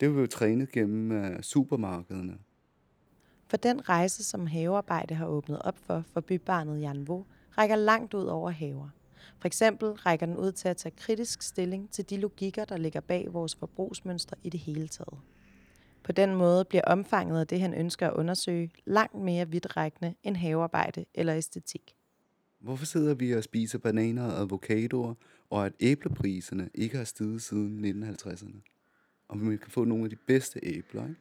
Det 0.00 0.12
blev 0.12 0.28
trænet 0.28 0.66
jo 0.66 0.80
gennem 0.80 1.12
øh, 1.12 1.42
supermarkederne. 1.42 2.38
For 3.48 3.56
den 3.56 3.88
rejse, 3.88 4.24
som 4.24 4.46
havearbejde 4.46 5.14
har 5.14 5.26
åbnet 5.26 5.62
op 5.62 5.78
for 5.78 6.04
for 6.12 6.20
bybarnet 6.20 6.80
Janvo, 6.80 7.22
rækker 7.58 7.76
langt 7.76 8.14
ud 8.14 8.24
over 8.24 8.50
haver. 8.50 8.88
For 9.38 9.46
eksempel 9.46 9.88
rækker 9.88 10.26
den 10.26 10.36
ud 10.36 10.52
til 10.52 10.68
at 10.68 10.76
tage 10.76 10.94
kritisk 10.96 11.42
stilling 11.42 11.90
til 11.90 12.10
de 12.10 12.16
logikker, 12.16 12.64
der 12.64 12.76
ligger 12.76 13.00
bag 13.00 13.32
vores 13.32 13.54
forbrugsmønstre 13.54 14.36
i 14.42 14.50
det 14.50 14.60
hele 14.60 14.88
taget. 14.88 15.18
På 16.02 16.12
den 16.12 16.34
måde 16.34 16.64
bliver 16.64 16.82
omfanget 16.86 17.40
af 17.40 17.46
det, 17.46 17.60
han 17.60 17.74
ønsker 17.74 18.06
at 18.08 18.14
undersøge, 18.14 18.70
langt 18.84 19.14
mere 19.14 19.48
vidtrækkende 19.48 20.14
end 20.22 20.36
havearbejde 20.36 21.04
eller 21.14 21.36
æstetik. 21.36 21.95
Hvorfor 22.66 22.84
sidder 22.84 23.14
vi 23.14 23.32
og 23.32 23.44
spiser 23.44 23.78
bananer 23.78 24.24
og 24.24 24.40
avocadoer, 24.40 25.14
og 25.50 25.66
at 25.66 25.72
æblepriserne 25.80 26.70
ikke 26.74 26.96
har 26.96 27.04
steget 27.04 27.42
siden 27.42 28.04
1950'erne? 28.04 28.60
Og 29.28 29.50
vi 29.50 29.56
kan 29.56 29.70
få 29.70 29.84
nogle 29.84 30.04
af 30.04 30.10
de 30.10 30.16
bedste 30.16 30.60
æbler, 30.62 31.02
ikke? 31.08 31.20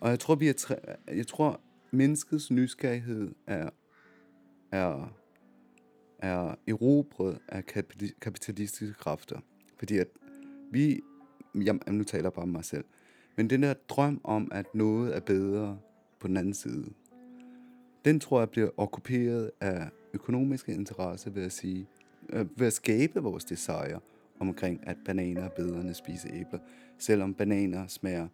Og 0.00 0.10
jeg 0.10 0.18
tror, 0.18 0.34
vi 0.34 0.48
er 0.48 0.74
jeg 1.08 1.26
tror 1.26 1.60
menneskets 1.90 2.50
nysgerrighed 2.50 3.30
er, 3.46 3.70
er, 4.72 5.14
er 6.18 6.54
erobret 6.66 7.38
af 7.48 7.64
kapitalistiske 8.20 8.94
kræfter. 8.94 9.40
Fordi 9.78 9.98
at 9.98 10.08
vi, 10.72 11.00
jamen, 11.54 11.82
nu 11.88 12.04
taler 12.04 12.24
jeg 12.24 12.32
bare 12.32 12.42
om 12.42 12.48
mig 12.48 12.64
selv, 12.64 12.84
men 13.36 13.50
den 13.50 13.62
der 13.62 13.74
drøm 13.88 14.20
om, 14.24 14.48
at 14.52 14.74
noget 14.74 15.16
er 15.16 15.20
bedre 15.20 15.78
på 16.20 16.28
den 16.28 16.36
anden 16.36 16.54
side, 16.54 16.86
den 18.04 18.20
tror 18.20 18.38
jeg 18.38 18.50
bliver 18.50 18.70
okkuperet 18.76 19.50
af 19.60 19.90
økonomiske 20.12 20.74
interesser 20.74 21.30
ved 21.30 21.42
at 21.42 21.52
sige, 21.52 21.86
øh, 22.28 22.46
ved 22.60 22.66
at 22.66 22.72
skabe 22.72 23.20
vores 23.20 23.44
desire 23.44 24.00
omkring, 24.40 24.86
at 24.86 24.96
bananer 25.04 25.42
er 25.42 25.48
bedre 25.48 25.80
end 25.80 25.90
at 25.90 25.96
spise 25.96 26.28
æbler, 26.28 26.58
selvom 26.98 27.34
bananer 27.34 27.86
smager 27.86 28.28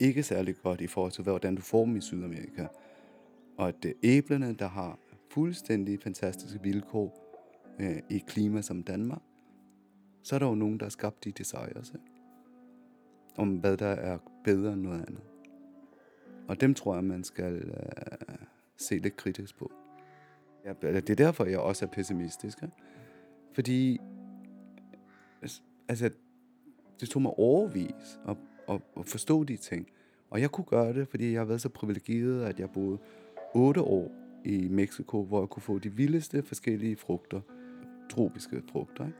ikke 0.00 0.22
særlig 0.22 0.56
godt 0.62 0.80
i 0.80 0.86
forhold 0.86 1.12
til, 1.12 1.22
hvordan 1.22 1.54
du 1.54 1.62
får 1.62 1.84
dem 1.84 1.96
i 1.96 2.00
Sydamerika. 2.00 2.66
Og 3.56 3.68
at 3.68 3.74
det 3.82 3.90
er 3.90 3.94
æblerne, 4.02 4.54
der 4.58 4.68
har 4.68 4.98
fuldstændig 5.30 6.00
fantastiske 6.02 6.62
vilkår 6.62 7.34
øh, 7.80 7.96
i 8.10 8.16
et 8.16 8.26
klima 8.26 8.62
som 8.62 8.82
Danmark, 8.82 9.22
så 10.22 10.34
er 10.34 10.38
der 10.38 10.46
jo 10.46 10.54
nogen, 10.54 10.78
der 10.78 10.84
har 10.84 10.90
skabt 10.90 11.24
de 11.24 11.32
desires. 11.32 11.92
Ikke? 11.94 12.16
om 13.36 13.56
hvad 13.56 13.76
der 13.76 13.86
er 13.86 14.18
bedre 14.44 14.72
end 14.72 14.82
noget 14.82 15.04
andet. 15.08 15.22
Og 16.48 16.60
dem 16.60 16.74
tror 16.74 16.94
jeg, 16.94 17.04
man 17.04 17.24
skal 17.24 17.54
øh, 17.54 18.36
se 18.76 18.98
lidt 18.98 19.16
kritisk 19.16 19.58
på. 19.58 19.72
Ja, 20.66 20.72
det 20.92 21.10
er 21.10 21.14
derfor, 21.14 21.44
jeg 21.44 21.58
også 21.58 21.84
er 21.84 21.88
pessimistisk. 21.88 22.62
Ikke? 22.62 22.74
Fordi 23.52 24.00
altså, 25.42 25.60
altså 25.88 26.10
det 27.00 27.08
tog 27.08 27.22
mig 27.22 27.32
overvis 27.38 28.20
at, 28.28 28.36
at, 28.68 28.80
at 28.96 29.06
forstå 29.06 29.44
de 29.44 29.56
ting. 29.56 29.86
Og 30.30 30.40
jeg 30.40 30.50
kunne 30.50 30.64
gøre 30.64 30.92
det, 30.92 31.08
fordi 31.08 31.32
jeg 31.32 31.40
har 31.40 31.44
været 31.44 31.60
så 31.60 31.68
privilegeret, 31.68 32.44
at 32.44 32.60
jeg 32.60 32.70
boede 32.70 32.98
otte 33.54 33.80
år 33.80 34.10
i 34.44 34.68
Mexico, 34.68 35.24
hvor 35.24 35.40
jeg 35.40 35.48
kunne 35.48 35.62
få 35.62 35.78
de 35.78 35.92
vildeste 35.92 36.42
forskellige 36.42 36.96
frugter, 36.96 37.40
tropiske 38.10 38.62
frugter. 38.72 39.06
Ikke? 39.06 39.18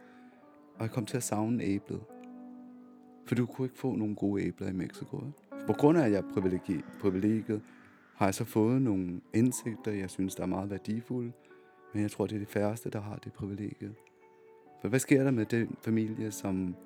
Og 0.74 0.82
jeg 0.82 0.90
kom 0.90 1.06
til 1.06 1.16
at 1.16 1.22
savne 1.22 1.64
æblet. 1.64 2.00
For 3.26 3.34
du 3.34 3.46
kunne 3.46 3.66
ikke 3.66 3.78
få 3.78 3.96
nogle 3.96 4.16
gode 4.16 4.42
æbler 4.42 4.68
i 4.68 4.72
Mexico. 4.72 5.20
På 5.66 5.72
grund 5.72 5.98
af, 5.98 6.04
at 6.04 6.12
jeg 6.12 6.18
er 6.18 6.80
privilegeret, 7.00 7.62
har 8.16 8.26
jeg 8.26 8.34
så 8.34 8.44
fået 8.44 8.82
nogle 8.82 9.20
indsigter, 9.34 9.92
jeg 9.92 10.10
synes, 10.10 10.34
der 10.34 10.42
er 10.42 10.46
meget 10.46 10.70
værdifulde. 10.70 11.32
Men 11.92 12.02
jeg 12.02 12.10
tror, 12.10 12.26
det 12.26 12.34
er 12.34 12.40
de 12.40 12.46
færreste, 12.46 12.90
der 12.90 13.00
har 13.00 13.16
det 13.16 13.32
privilegiet. 13.32 13.94
For 14.80 14.88
hvad 14.88 14.98
sker 14.98 15.24
der 15.24 15.30
med 15.30 15.46
den 15.46 15.76
familie, 15.80 16.30
som 16.30 16.76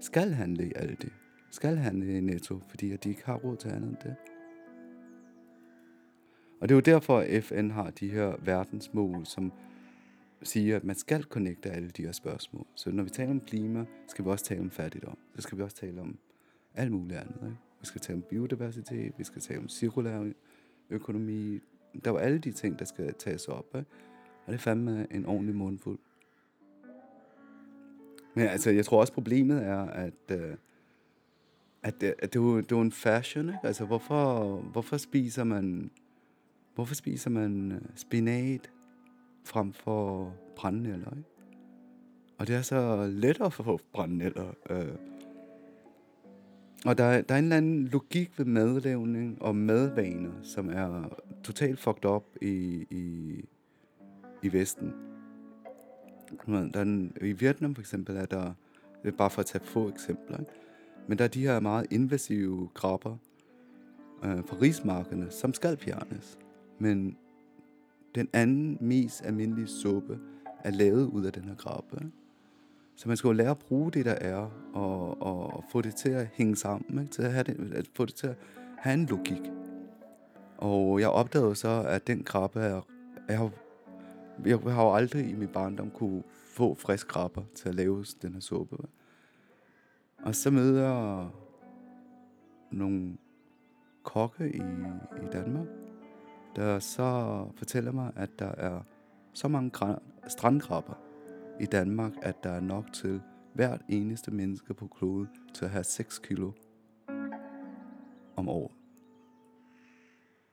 skal 0.00 0.32
handle 0.32 0.68
i 0.68 0.72
Aldi? 0.76 1.08
Skal 1.50 1.76
handle 1.76 2.18
i 2.18 2.20
Netto, 2.20 2.60
fordi 2.68 2.92
at 2.92 3.04
de 3.04 3.08
ikke 3.08 3.24
har 3.24 3.34
råd 3.34 3.56
til 3.56 3.68
andet 3.68 3.88
end 3.88 3.96
det? 4.02 4.16
Og 6.60 6.68
det 6.68 6.74
er 6.74 6.76
jo 6.76 6.80
derfor, 6.80 7.18
at 7.18 7.44
FN 7.44 7.70
har 7.70 7.90
de 7.90 8.10
her 8.10 8.36
verdensmål, 8.44 9.26
som 9.26 9.52
siger, 10.42 10.76
at 10.76 10.84
man 10.84 10.96
skal 10.96 11.22
connecte 11.22 11.70
alle 11.70 11.90
de 11.90 12.02
her 12.02 12.12
spørgsmål. 12.12 12.66
Så 12.74 12.90
når 12.90 13.02
vi 13.02 13.10
taler 13.10 13.30
om 13.30 13.40
klima, 13.40 13.84
skal 14.08 14.24
vi 14.24 14.30
også 14.30 14.44
tale 14.44 14.60
om 14.60 14.70
fattigdom. 14.70 15.18
Så 15.34 15.42
skal 15.42 15.58
vi 15.58 15.62
også 15.62 15.76
tale 15.76 16.00
om 16.00 16.18
alt 16.74 16.92
muligt 16.92 17.18
andet. 17.18 17.40
Ikke? 17.42 17.65
Vi 17.86 17.88
skal 17.88 18.00
tale 18.00 18.16
om 18.16 18.22
biodiversitet, 18.22 19.12
vi 19.18 19.24
skal 19.24 19.42
tale 19.42 19.58
om 19.60 19.68
cirkulær 19.68 20.32
økonomi, 20.90 21.60
der 22.04 22.10
var 22.10 22.18
alle 22.18 22.38
de 22.38 22.52
ting, 22.52 22.78
der 22.78 22.84
skal 22.84 23.14
tages 23.14 23.48
op. 23.48 23.66
Ikke? 23.76 23.90
Og 24.46 24.52
det 24.52 24.60
fandme 24.60 25.06
en 25.10 25.26
ordentlig 25.26 25.54
mundfuld. 25.54 25.98
Men 28.34 28.46
altså, 28.46 28.70
jeg 28.70 28.84
tror 28.84 29.00
også, 29.00 29.12
problemet 29.12 29.62
er, 29.62 29.78
at, 29.78 30.14
øh, 30.30 30.56
at, 31.82 32.00
det, 32.00 32.14
at 32.18 32.32
det, 32.32 32.40
er 32.40 32.60
det 32.60 32.72
er 32.72 32.80
en 32.80 32.92
fashion. 32.92 33.48
Ikke? 33.48 33.58
Altså, 33.62 33.84
hvorfor, 33.84 34.56
hvorfor 34.56 34.96
spiser 34.96 35.44
man 35.44 35.90
hvorfor 36.74 36.94
spiser 36.94 37.30
man 37.30 37.72
øh, 37.72 37.80
spinat 37.94 38.70
frem 39.44 39.72
for 39.72 40.32
brændenælder? 40.56 41.10
Ikke? 41.16 41.28
Og 42.38 42.46
det 42.46 42.56
er 42.56 42.62
så 42.62 43.06
lettere 43.06 43.50
for 43.50 43.62
at 43.62 43.66
få 43.66 43.80
brændenælder. 43.92 44.54
Øh. 44.70 45.15
Og 46.84 46.98
der, 46.98 47.20
der 47.20 47.34
er 47.34 47.38
en 47.38 47.44
eller 47.44 47.56
anden 47.56 47.88
logik 47.88 48.38
ved 48.38 48.44
madlavning 48.44 49.42
og 49.42 49.56
madvaner, 49.56 50.32
som 50.42 50.68
er 50.68 51.08
totalt 51.44 51.78
fucked 51.78 52.04
up 52.04 52.24
i, 52.42 52.86
i, 52.90 53.34
i 54.42 54.52
Vesten. 54.52 54.92
Der 56.46 56.82
en, 56.82 57.12
I 57.20 57.32
Vietnam 57.32 57.74
for 57.74 57.82
eksempel 57.82 58.16
er 58.16 58.26
der, 58.26 58.52
det 59.04 59.16
bare 59.16 59.30
for 59.30 59.40
at 59.40 59.46
tage 59.46 59.64
få 59.64 59.88
eksempler, 59.88 60.38
ikke? 60.38 60.50
men 61.08 61.18
der 61.18 61.24
er 61.24 61.28
de 61.28 61.40
her 61.40 61.60
meget 61.60 61.86
invasive 61.90 62.68
krabber 62.74 63.16
øh, 64.24 64.44
fra 64.46 64.56
rismarkerne, 64.62 65.30
som 65.30 65.54
skal 65.54 65.76
fjernes. 65.76 66.38
Men 66.78 67.16
den 68.14 68.28
anden 68.32 68.78
mest 68.80 69.24
almindelige 69.24 69.66
suppe 69.66 70.18
er 70.64 70.70
lavet 70.70 71.06
ud 71.06 71.24
af 71.24 71.32
den 71.32 71.44
her 71.44 71.54
krabbe. 71.54 71.96
Ikke? 71.96 72.12
Så 72.96 73.08
man 73.08 73.16
skal 73.16 73.28
jo 73.28 73.32
lære 73.32 73.50
at 73.50 73.58
bruge 73.58 73.92
det, 73.92 74.04
der 74.04 74.14
er, 74.14 74.50
og, 74.74 75.22
og 75.22 75.64
få 75.72 75.80
det 75.80 75.94
til 75.94 76.08
at 76.08 76.28
hænge 76.32 76.56
sammen, 76.56 77.02
ikke? 77.02 77.12
til 77.12 77.22
at, 77.22 77.32
have 77.32 77.44
det, 77.44 77.72
at 77.74 77.88
få 77.94 78.04
det 78.04 78.14
til 78.14 78.26
at 78.26 78.36
have 78.78 78.94
en 78.94 79.06
logik. 79.06 79.42
Og 80.58 81.00
jeg 81.00 81.08
opdagede 81.08 81.54
så, 81.54 81.84
at 81.88 82.06
den 82.06 82.24
krabbe 82.24 82.60
er... 82.60 82.80
Jeg 83.28 83.38
har, 83.38 83.50
jeg 84.46 84.58
har 84.58 84.84
jo 84.84 84.94
aldrig 84.94 85.30
i 85.30 85.34
min 85.34 85.48
barndom 85.48 85.90
kunne 85.90 86.22
få 86.54 86.74
frisk 86.74 87.08
krabber 87.08 87.42
til 87.54 87.68
at 87.68 87.74
lave 87.74 88.04
den 88.22 88.32
her 88.32 88.40
suppe. 88.40 88.76
Og 90.22 90.34
så 90.34 90.50
møder 90.50 90.82
jeg 90.82 91.28
nogle 92.70 93.16
kokke 94.02 94.48
i, 94.54 94.62
i 95.22 95.26
Danmark, 95.32 95.66
der 96.56 96.78
så 96.78 97.44
fortæller 97.56 97.92
mig, 97.92 98.12
at 98.16 98.38
der 98.38 98.48
er 98.48 98.80
så 99.32 99.48
mange 99.48 99.70
strandkrabber 100.28 101.05
i 101.60 101.66
Danmark, 101.66 102.12
at 102.22 102.44
der 102.44 102.50
er 102.50 102.60
nok 102.60 102.92
til 102.92 103.22
hvert 103.54 103.80
eneste 103.88 104.30
menneske 104.30 104.74
på 104.74 104.86
kloden 104.86 105.28
til 105.54 105.64
at 105.64 105.70
have 105.70 105.84
6 105.84 106.18
kilo 106.18 106.52
om 108.36 108.48
året. 108.48 108.72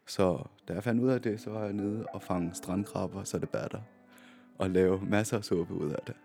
Så 0.07 0.47
da 0.67 0.73
jeg 0.73 0.83
fandt 0.83 1.01
ud 1.01 1.09
af 1.09 1.21
det, 1.21 1.41
så 1.41 1.49
var 1.49 1.63
jeg 1.63 1.73
nede 1.73 2.05
og 2.05 2.21
fange 2.21 2.53
strandkrabber, 2.53 3.23
så 3.23 3.39
det 3.39 3.49
batter. 3.49 3.81
Og 4.57 4.69
lave 4.69 5.05
masser 5.05 5.37
af 5.37 5.43
suppe 5.43 5.73
ud 5.73 5.91
af 5.91 5.99
det. 6.07 6.15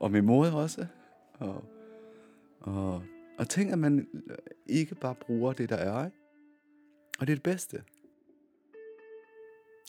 Og 0.00 0.10
min 0.10 0.24
mor 0.24 0.46
også. 0.46 0.86
Og, 1.34 1.64
og, 2.60 3.02
og 3.38 3.48
tænk, 3.48 3.72
at 3.72 3.78
man 3.78 4.08
ikke 4.66 4.94
bare 4.94 5.14
bruger 5.14 5.52
det, 5.52 5.68
der 5.68 5.76
er. 5.76 6.04
Ikke? 6.04 6.16
Og 7.20 7.26
det 7.26 7.32
er 7.32 7.36
det 7.36 7.42
bedste. 7.42 7.82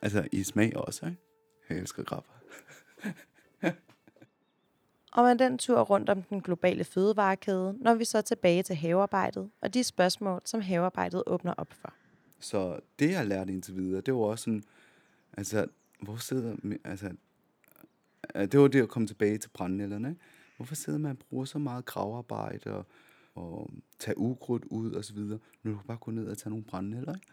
Altså 0.03 0.27
i 0.31 0.43
smag 0.43 0.77
også, 0.77 1.05
ikke? 1.05 1.17
Jeg 1.69 1.77
elsker 1.77 2.03
krabber. 2.03 2.31
og 5.15 5.23
med 5.23 5.35
den 5.35 5.57
tur 5.57 5.81
rundt 5.81 6.09
om 6.09 6.21
den 6.23 6.41
globale 6.41 6.83
fødevarekæde, 6.83 7.75
når 7.79 7.93
vi 7.93 8.05
så 8.05 8.21
tilbage 8.21 8.63
til 8.63 8.75
havearbejdet 8.75 9.49
og 9.61 9.73
de 9.73 9.83
spørgsmål, 9.83 10.41
som 10.45 10.61
havearbejdet 10.61 11.23
åbner 11.27 11.53
op 11.57 11.73
for. 11.73 11.93
Så 12.39 12.79
det, 12.99 13.09
jeg 13.09 13.17
har 13.17 13.25
lært 13.25 13.49
indtil 13.49 13.75
videre, 13.75 14.01
det 14.01 14.13
var 14.13 14.19
også 14.19 14.43
sådan, 14.43 14.63
altså, 15.37 15.65
hvor 16.01 16.15
sidder, 16.15 16.55
altså, 16.83 17.11
det 18.35 18.59
var 18.59 18.67
det 18.67 18.81
at 18.81 18.89
komme 18.89 19.07
tilbage 19.07 19.37
til 19.37 19.49
brændnælderne. 19.49 20.15
Hvorfor 20.57 20.75
sidder 20.75 20.99
man 20.99 21.11
og 21.11 21.17
bruger 21.17 21.45
så 21.45 21.59
meget 21.59 21.85
gravarbejde 21.85 22.71
og, 22.71 22.85
og 23.35 23.69
tage 23.99 24.17
ukrudt 24.17 24.65
ud 24.65 24.91
og 24.91 25.05
så 25.05 25.13
videre, 25.13 25.39
når 25.63 25.71
du 25.71 25.79
bare 25.87 25.97
gå 25.97 26.11
ned 26.11 26.27
og 26.27 26.37
tage 26.37 26.49
nogle 26.49 26.65
brændnælder, 26.65 27.15
ikke? 27.15 27.27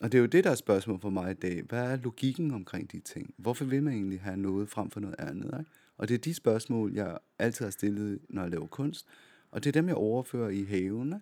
Og 0.00 0.12
det 0.12 0.18
er 0.18 0.20
jo 0.20 0.26
det, 0.26 0.44
der 0.44 0.50
er 0.50 0.54
spørgsmål 0.54 1.00
for 1.00 1.10
mig 1.10 1.30
i 1.30 1.34
dag. 1.34 1.62
Hvad 1.62 1.92
er 1.92 1.96
logikken 1.96 2.50
omkring 2.50 2.92
de 2.92 3.00
ting? 3.00 3.34
Hvorfor 3.36 3.64
vil 3.64 3.82
man 3.82 3.92
egentlig 3.92 4.20
have 4.20 4.36
noget 4.36 4.68
frem 4.68 4.90
for 4.90 5.00
noget 5.00 5.16
andet? 5.18 5.58
Ikke? 5.58 5.70
Og 5.96 6.08
det 6.08 6.14
er 6.14 6.18
de 6.18 6.34
spørgsmål, 6.34 6.92
jeg 6.92 7.18
altid 7.38 7.64
har 7.64 7.70
stillet, 7.70 8.18
når 8.28 8.42
jeg 8.42 8.50
laver 8.50 8.66
kunst. 8.66 9.06
Og 9.50 9.64
det 9.64 9.68
er 9.76 9.80
dem, 9.80 9.88
jeg 9.88 9.96
overfører 9.96 10.48
i 10.48 10.64
haven. 10.64 11.14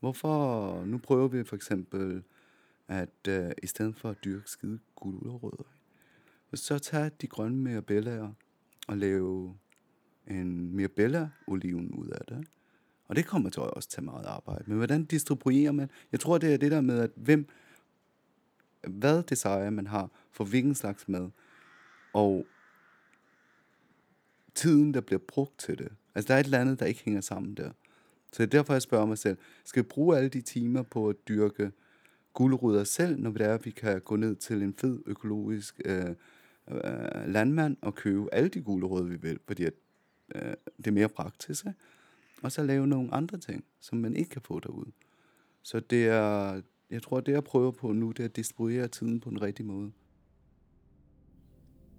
Hvorfor, 0.00 0.84
nu 0.84 0.98
prøver 0.98 1.28
vi 1.28 1.44
for 1.44 1.56
eksempel, 1.56 2.22
at 2.88 3.28
uh, 3.28 3.50
i 3.62 3.66
stedet 3.66 3.96
for 3.96 4.10
at 4.10 4.16
dyrke 4.24 4.50
skide 4.50 4.78
gulerødder, 4.96 5.64
så 6.54 6.78
tage 6.78 7.10
de 7.20 7.26
grønne 7.26 7.56
mirabellaer 7.56 8.32
og 8.88 8.96
lave 8.96 9.56
en 10.26 10.76
mirabella-oliven 10.76 11.90
ud 11.90 12.08
af 12.08 12.24
det. 12.28 12.46
Og 13.08 13.16
det 13.16 13.26
kommer 13.26 13.50
til 13.50 13.60
at 13.60 13.70
også 13.70 13.88
tage 13.88 14.04
meget 14.04 14.26
arbejde. 14.26 14.64
Men 14.66 14.76
hvordan 14.76 15.04
distribuerer 15.04 15.72
man? 15.72 15.90
Jeg 16.12 16.20
tror, 16.20 16.38
det 16.38 16.54
er 16.54 16.56
det 16.56 16.70
der 16.70 16.80
med, 16.80 16.98
at 16.98 17.10
hvem, 17.16 17.48
hvad 18.88 19.22
desire 19.22 19.70
man 19.70 19.86
har 19.86 20.10
for 20.30 20.44
hvilken 20.44 20.74
slags 20.74 21.08
mad, 21.08 21.30
og 22.12 22.46
tiden, 24.58 24.94
der 24.94 25.00
bliver 25.00 25.20
brugt 25.28 25.58
til 25.58 25.78
det. 25.78 25.88
Altså, 26.14 26.28
der 26.28 26.34
er 26.34 26.40
et 26.40 26.44
eller 26.44 26.60
andet, 26.60 26.80
der 26.80 26.86
ikke 26.86 27.02
hænger 27.04 27.20
sammen 27.20 27.54
der. 27.54 27.70
Så 28.32 28.42
det 28.42 28.54
er 28.54 28.58
derfor, 28.58 28.72
jeg 28.72 28.82
spørger 28.82 29.06
mig 29.06 29.18
selv, 29.18 29.36
skal 29.64 29.82
vi 29.82 29.88
bruge 29.88 30.16
alle 30.16 30.28
de 30.28 30.40
timer 30.40 30.82
på 30.82 31.08
at 31.08 31.16
dyrke 31.28 31.72
gulerødder 32.32 32.84
selv, 32.84 33.18
når 33.18 33.30
det 33.30 33.42
er, 33.42 33.54
at 33.54 33.64
vi 33.64 33.70
kan 33.70 34.00
gå 34.00 34.16
ned 34.16 34.36
til 34.36 34.62
en 34.62 34.74
fed 34.74 35.02
økologisk 35.06 35.80
øh, 35.84 36.10
øh, 36.70 37.26
landmand 37.26 37.76
og 37.80 37.94
købe 37.94 38.34
alle 38.34 38.48
de 38.48 38.62
gulerødder, 38.62 39.08
vi 39.08 39.16
vil, 39.16 39.38
fordi 39.46 39.64
at, 39.64 39.72
øh, 40.34 40.54
det 40.76 40.86
er 40.86 40.90
mere 40.90 41.08
praktisk, 41.08 41.66
ikke? 41.66 41.78
og 42.42 42.52
så 42.52 42.62
lave 42.62 42.86
nogle 42.86 43.14
andre 43.14 43.38
ting, 43.38 43.64
som 43.80 43.98
man 43.98 44.16
ikke 44.16 44.30
kan 44.30 44.42
få 44.42 44.60
derude. 44.60 44.90
Så 45.62 45.80
det 45.80 46.06
er, 46.06 46.60
jeg 46.90 47.02
tror, 47.02 47.20
det 47.20 47.32
jeg 47.32 47.44
prøver 47.44 47.70
på 47.70 47.92
nu, 47.92 48.10
det 48.10 48.20
er 48.20 48.24
at 48.24 48.36
distribuere 48.36 48.88
tiden 48.88 49.20
på 49.20 49.30
en 49.30 49.42
rigtig 49.42 49.64
måde. 49.64 49.92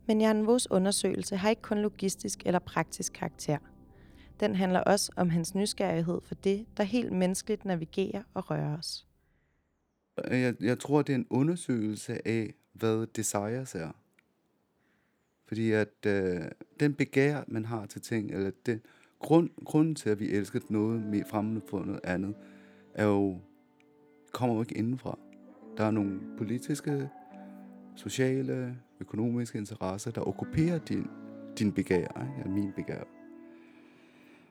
Men 0.09 0.21
Janvos 0.21 0.71
undersøgelse 0.71 1.35
har 1.35 1.49
ikke 1.49 1.61
kun 1.61 1.77
logistisk 1.77 2.41
eller 2.45 2.59
praktisk 2.59 3.13
karakter. 3.13 3.57
Den 4.39 4.55
handler 4.55 4.79
også 4.79 5.11
om 5.15 5.29
hans 5.29 5.55
nysgerrighed 5.55 6.21
for 6.23 6.35
det, 6.35 6.65
der 6.77 6.83
helt 6.83 7.11
menneskeligt 7.11 7.65
navigerer 7.65 8.23
og 8.33 8.51
rører 8.51 8.77
os. 8.77 9.07
Jeg, 10.31 10.55
jeg 10.61 10.79
tror, 10.79 11.01
det 11.01 11.13
er 11.13 11.17
en 11.17 11.27
undersøgelse 11.29 12.27
af, 12.27 12.53
hvad 12.73 13.07
desires 13.07 13.75
er. 13.75 13.91
Fordi 15.45 15.71
at 15.71 16.05
øh, 16.05 16.41
den 16.79 16.93
begær, 16.93 17.43
man 17.47 17.65
har 17.65 17.85
til 17.85 18.01
ting, 18.01 18.31
eller 18.31 18.51
den 18.65 18.81
grund, 19.19 19.49
grunden 19.65 19.95
til, 19.95 20.09
at 20.09 20.19
vi 20.19 20.29
elsker 20.29 20.59
noget 20.69 21.01
mere 21.01 21.25
fremmede 21.29 21.61
for 21.69 21.85
noget 21.85 22.01
andet, 22.03 22.35
er 22.93 23.05
jo 23.05 23.39
kommer 24.31 24.55
jo 24.55 24.61
ikke 24.61 24.77
indenfra. 24.77 25.19
Der 25.77 25.83
er 25.83 25.91
nogle 25.91 26.19
politiske, 26.37 27.09
sociale, 27.95 28.77
økonomiske 28.99 29.57
interesser, 29.57 30.11
der 30.11 30.27
okkuperer 30.27 30.77
din, 30.77 31.07
din 31.59 31.71
begær, 31.71 32.07
ja, 32.37 32.49
min 32.49 32.71
begær. 32.75 33.03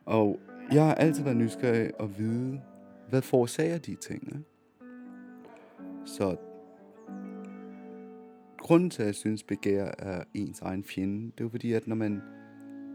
Og 0.06 0.40
jeg 0.72 0.86
har 0.86 0.94
altid 0.94 1.24
været 1.24 1.36
nysgerrig 1.36 1.90
at 2.00 2.18
vide, 2.18 2.60
hvad 3.08 3.22
forårsager 3.22 3.78
de 3.78 3.94
ting. 3.94 4.22
Ikke? 4.22 4.44
Så 6.04 6.36
grunden 8.58 8.90
til, 8.90 9.02
at 9.02 9.06
jeg 9.06 9.14
synes, 9.14 9.42
begær 9.42 9.90
er 9.98 10.24
ens 10.34 10.60
egen 10.60 10.84
fjende, 10.84 11.24
det 11.26 11.40
er 11.40 11.44
jo 11.44 11.48
fordi, 11.48 11.72
at 11.72 11.86
når 11.86 11.96
man 11.96 12.22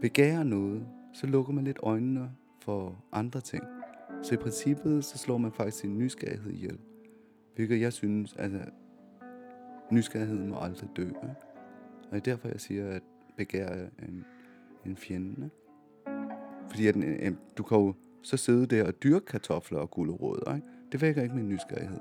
begærer 0.00 0.42
noget, 0.42 0.86
så 1.12 1.26
lukker 1.26 1.52
man 1.52 1.64
lidt 1.64 1.78
øjnene 1.82 2.30
for 2.60 3.04
andre 3.12 3.40
ting. 3.40 3.64
Så 4.22 4.34
i 4.34 4.36
princippet, 4.36 5.04
så 5.04 5.18
slår 5.18 5.38
man 5.38 5.52
faktisk 5.52 5.78
sin 5.78 5.98
nysgerrighed 5.98 6.52
ihjel. 6.52 6.78
Hvilket 7.54 7.80
jeg 7.80 7.92
synes, 7.92 8.34
at 8.38 8.50
nysgerrigheden 9.94 10.48
må 10.48 10.56
aldrig 10.60 10.90
dø. 10.96 11.06
Ikke? 11.06 11.18
Og 12.10 12.10
det 12.10 12.16
er 12.16 12.20
derfor, 12.20 12.48
jeg 12.48 12.60
siger, 12.60 12.88
at 12.88 13.02
begær 13.36 13.66
er 13.66 13.88
en, 14.08 14.24
en 14.86 14.96
fjende. 14.96 15.44
Ikke? 15.44 15.56
Fordi 16.68 16.86
at, 16.86 16.94
en, 16.96 17.38
du 17.58 17.62
kan 17.62 17.78
jo 17.78 17.94
så 18.22 18.36
sidde 18.36 18.66
der 18.66 18.86
og 18.86 19.02
dyrke 19.02 19.26
kartofler 19.26 19.78
og 19.78 19.90
gulerødder. 19.90 20.54
Ikke? 20.54 20.68
Det 20.92 21.02
vækker 21.02 21.22
ikke 21.22 21.34
min 21.34 21.48
nysgerrighed. 21.48 22.00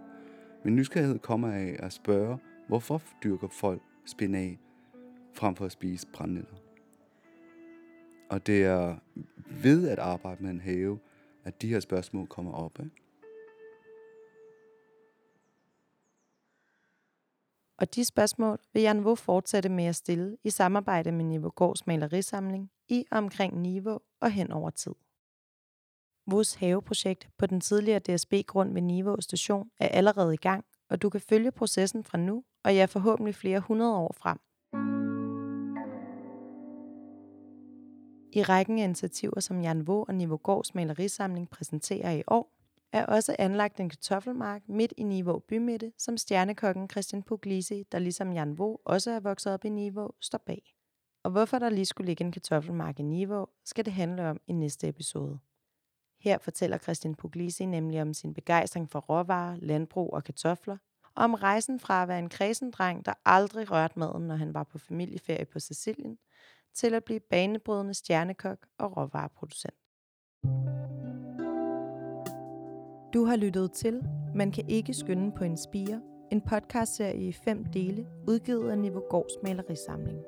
Min 0.64 0.76
nysgerrighed 0.76 1.20
kommer 1.20 1.52
af 1.52 1.76
at 1.80 1.94
spørge, 1.94 2.38
hvorfor 2.68 3.02
dyrker 3.24 3.48
folk 3.48 3.82
spinat 4.06 4.58
frem 5.34 5.56
for 5.56 5.66
at 5.66 5.72
spise 5.72 6.08
brændnætter? 6.14 6.56
Og 8.30 8.48
det 8.48 8.64
er 8.64 8.96
ved 9.64 9.90
at 9.90 10.00
arbejde 10.00 10.44
med 10.44 10.52
en 10.52 10.60
have, 10.60 11.00
at 11.44 11.62
de 11.62 11.68
her 11.68 11.80
spørgsmål 11.80 12.28
kommer 12.28 12.52
op. 12.52 12.80
Ikke? 12.80 13.03
Og 17.78 17.96
de 17.96 18.06
spørgsmål 18.06 18.60
vil 18.74 18.82
Jan 18.82 18.96
Niveau 18.96 19.16
fortsætte 19.16 19.70
med 19.70 19.86
at 19.86 19.96
stille 19.96 20.38
i 20.44 20.50
samarbejde 20.50 21.12
med 21.12 21.26
Niveau 21.26 21.50
Gårds 21.50 21.88
malerisamling 21.88 22.72
i 22.88 23.06
og 23.12 23.18
omkring 23.18 23.62
Niveau 23.62 24.00
og 24.22 24.32
hen 24.32 24.52
over 24.52 24.70
tid. 24.70 24.94
Vos 26.28 26.54
haveprojekt 26.54 27.30
på 27.38 27.46
den 27.46 27.62
tidligere 27.62 28.00
DSB-grund 28.00 28.74
ved 28.74 28.82
Niveau 28.82 29.22
station 29.22 29.70
er 29.80 29.88
allerede 29.88 30.34
i 30.34 30.38
gang, 30.38 30.66
og 30.90 31.02
du 31.02 31.10
kan 31.10 31.22
følge 31.22 31.52
processen 31.52 32.04
fra 32.04 32.18
nu, 32.18 32.44
og 32.64 32.76
ja, 32.76 32.86
forhåbentlig 32.86 33.36
flere 33.36 33.60
hundrede 33.60 33.96
år 33.96 34.16
frem. 34.18 34.38
I 38.36 38.44
rækken 38.44 38.80
af 38.80 38.84
initiativer, 38.84 39.40
som 39.40 39.62
Jan 39.62 39.88
Vå 39.88 40.04
og 40.08 40.16
Niveau 40.16 40.38
Gårds 40.38 40.76
malerisamling 40.76 41.50
præsenterer 41.50 42.12
i 42.12 42.24
år, 42.28 42.53
er 42.94 43.06
også 43.06 43.36
anlagt 43.40 43.80
en 43.80 43.90
kartoffelmark 43.90 44.62
midt 44.70 44.94
i 44.98 45.04
Niveau 45.04 45.40
bymidte, 45.40 45.92
som 45.98 46.18
stjernekokken 46.18 46.90
Christian 46.90 47.24
Puglisi, 47.24 47.84
der 47.92 48.00
ligesom 48.00 48.34
Jan 48.34 48.58
Vo 48.58 48.76
også 48.86 49.12
er 49.12 49.20
vokset 49.20 49.54
op 49.54 49.66
i 49.66 49.70
Niveau, 49.70 50.10
står 50.22 50.38
bag. 50.38 50.76
Og 51.24 51.32
hvorfor 51.32 51.60
der 51.60 51.70
lige 51.70 51.86
skulle 51.86 52.08
ligge 52.08 52.24
en 52.24 52.32
kartoffelmark 52.32 53.00
i 53.00 53.04
Niveau, 53.04 53.48
skal 53.66 53.86
det 53.86 53.94
handle 53.94 54.30
om 54.30 54.40
i 54.48 54.54
næste 54.54 54.88
episode. 54.88 55.40
Her 56.20 56.38
fortæller 56.38 56.78
Christian 56.78 57.16
Puglisi 57.16 57.66
nemlig 57.66 58.02
om 58.02 58.14
sin 58.14 58.34
begejstring 58.34 58.90
for 58.90 59.00
råvarer, 59.00 59.56
landbrug 59.56 60.14
og 60.14 60.24
kartofler, 60.24 60.78
og 61.16 61.24
om 61.24 61.34
rejsen 61.34 61.80
fra 61.80 62.02
at 62.02 62.08
være 62.08 62.20
en 62.20 62.30
kredsendreng, 62.30 63.06
der 63.06 63.14
aldrig 63.26 63.72
rørte 63.72 64.00
maden, 64.00 64.28
når 64.28 64.36
han 64.36 64.54
var 64.54 64.64
på 64.64 64.78
familieferie 64.78 65.46
på 65.46 65.60
Sicilien, 65.60 66.18
til 66.74 66.94
at 66.94 67.04
blive 67.04 67.20
banebrydende 67.20 67.94
stjernekok 67.94 68.68
og 68.78 68.98
råvareproducent. 68.98 69.74
Du 73.14 73.26
har 73.26 73.36
lyttet 73.36 73.72
til 73.72 74.02
Man 74.36 74.52
kan 74.52 74.70
ikke 74.70 74.94
skynde 74.94 75.32
på 75.32 75.44
en 75.44 75.58
spire, 75.58 76.02
en 76.32 76.42
podcastserie 76.42 77.28
i 77.28 77.32
fem 77.32 77.66
dele, 77.66 78.06
udgivet 78.28 78.72
af 78.72 78.78
Niveau 78.78 79.02
Gårds 79.10 79.34
malerisamling. 79.44 80.20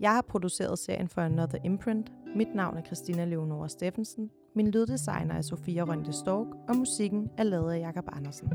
Jeg 0.00 0.10
har 0.10 0.22
produceret 0.22 0.78
serien 0.78 1.08
for 1.08 1.20
Another 1.20 1.58
Imprint. 1.64 2.12
Mit 2.36 2.54
navn 2.54 2.76
er 2.76 2.82
Christina 2.82 3.24
Leonora 3.24 3.68
Steffensen. 3.68 4.30
Min 4.54 4.70
lyddesigner 4.70 5.34
er 5.34 5.42
Sofia 5.42 5.82
Rønde 5.82 6.12
Stork, 6.12 6.46
og 6.68 6.76
musikken 6.76 7.30
er 7.38 7.42
lavet 7.42 7.72
af 7.72 7.78
Jakob 7.78 8.04
Andersen. 8.12 8.48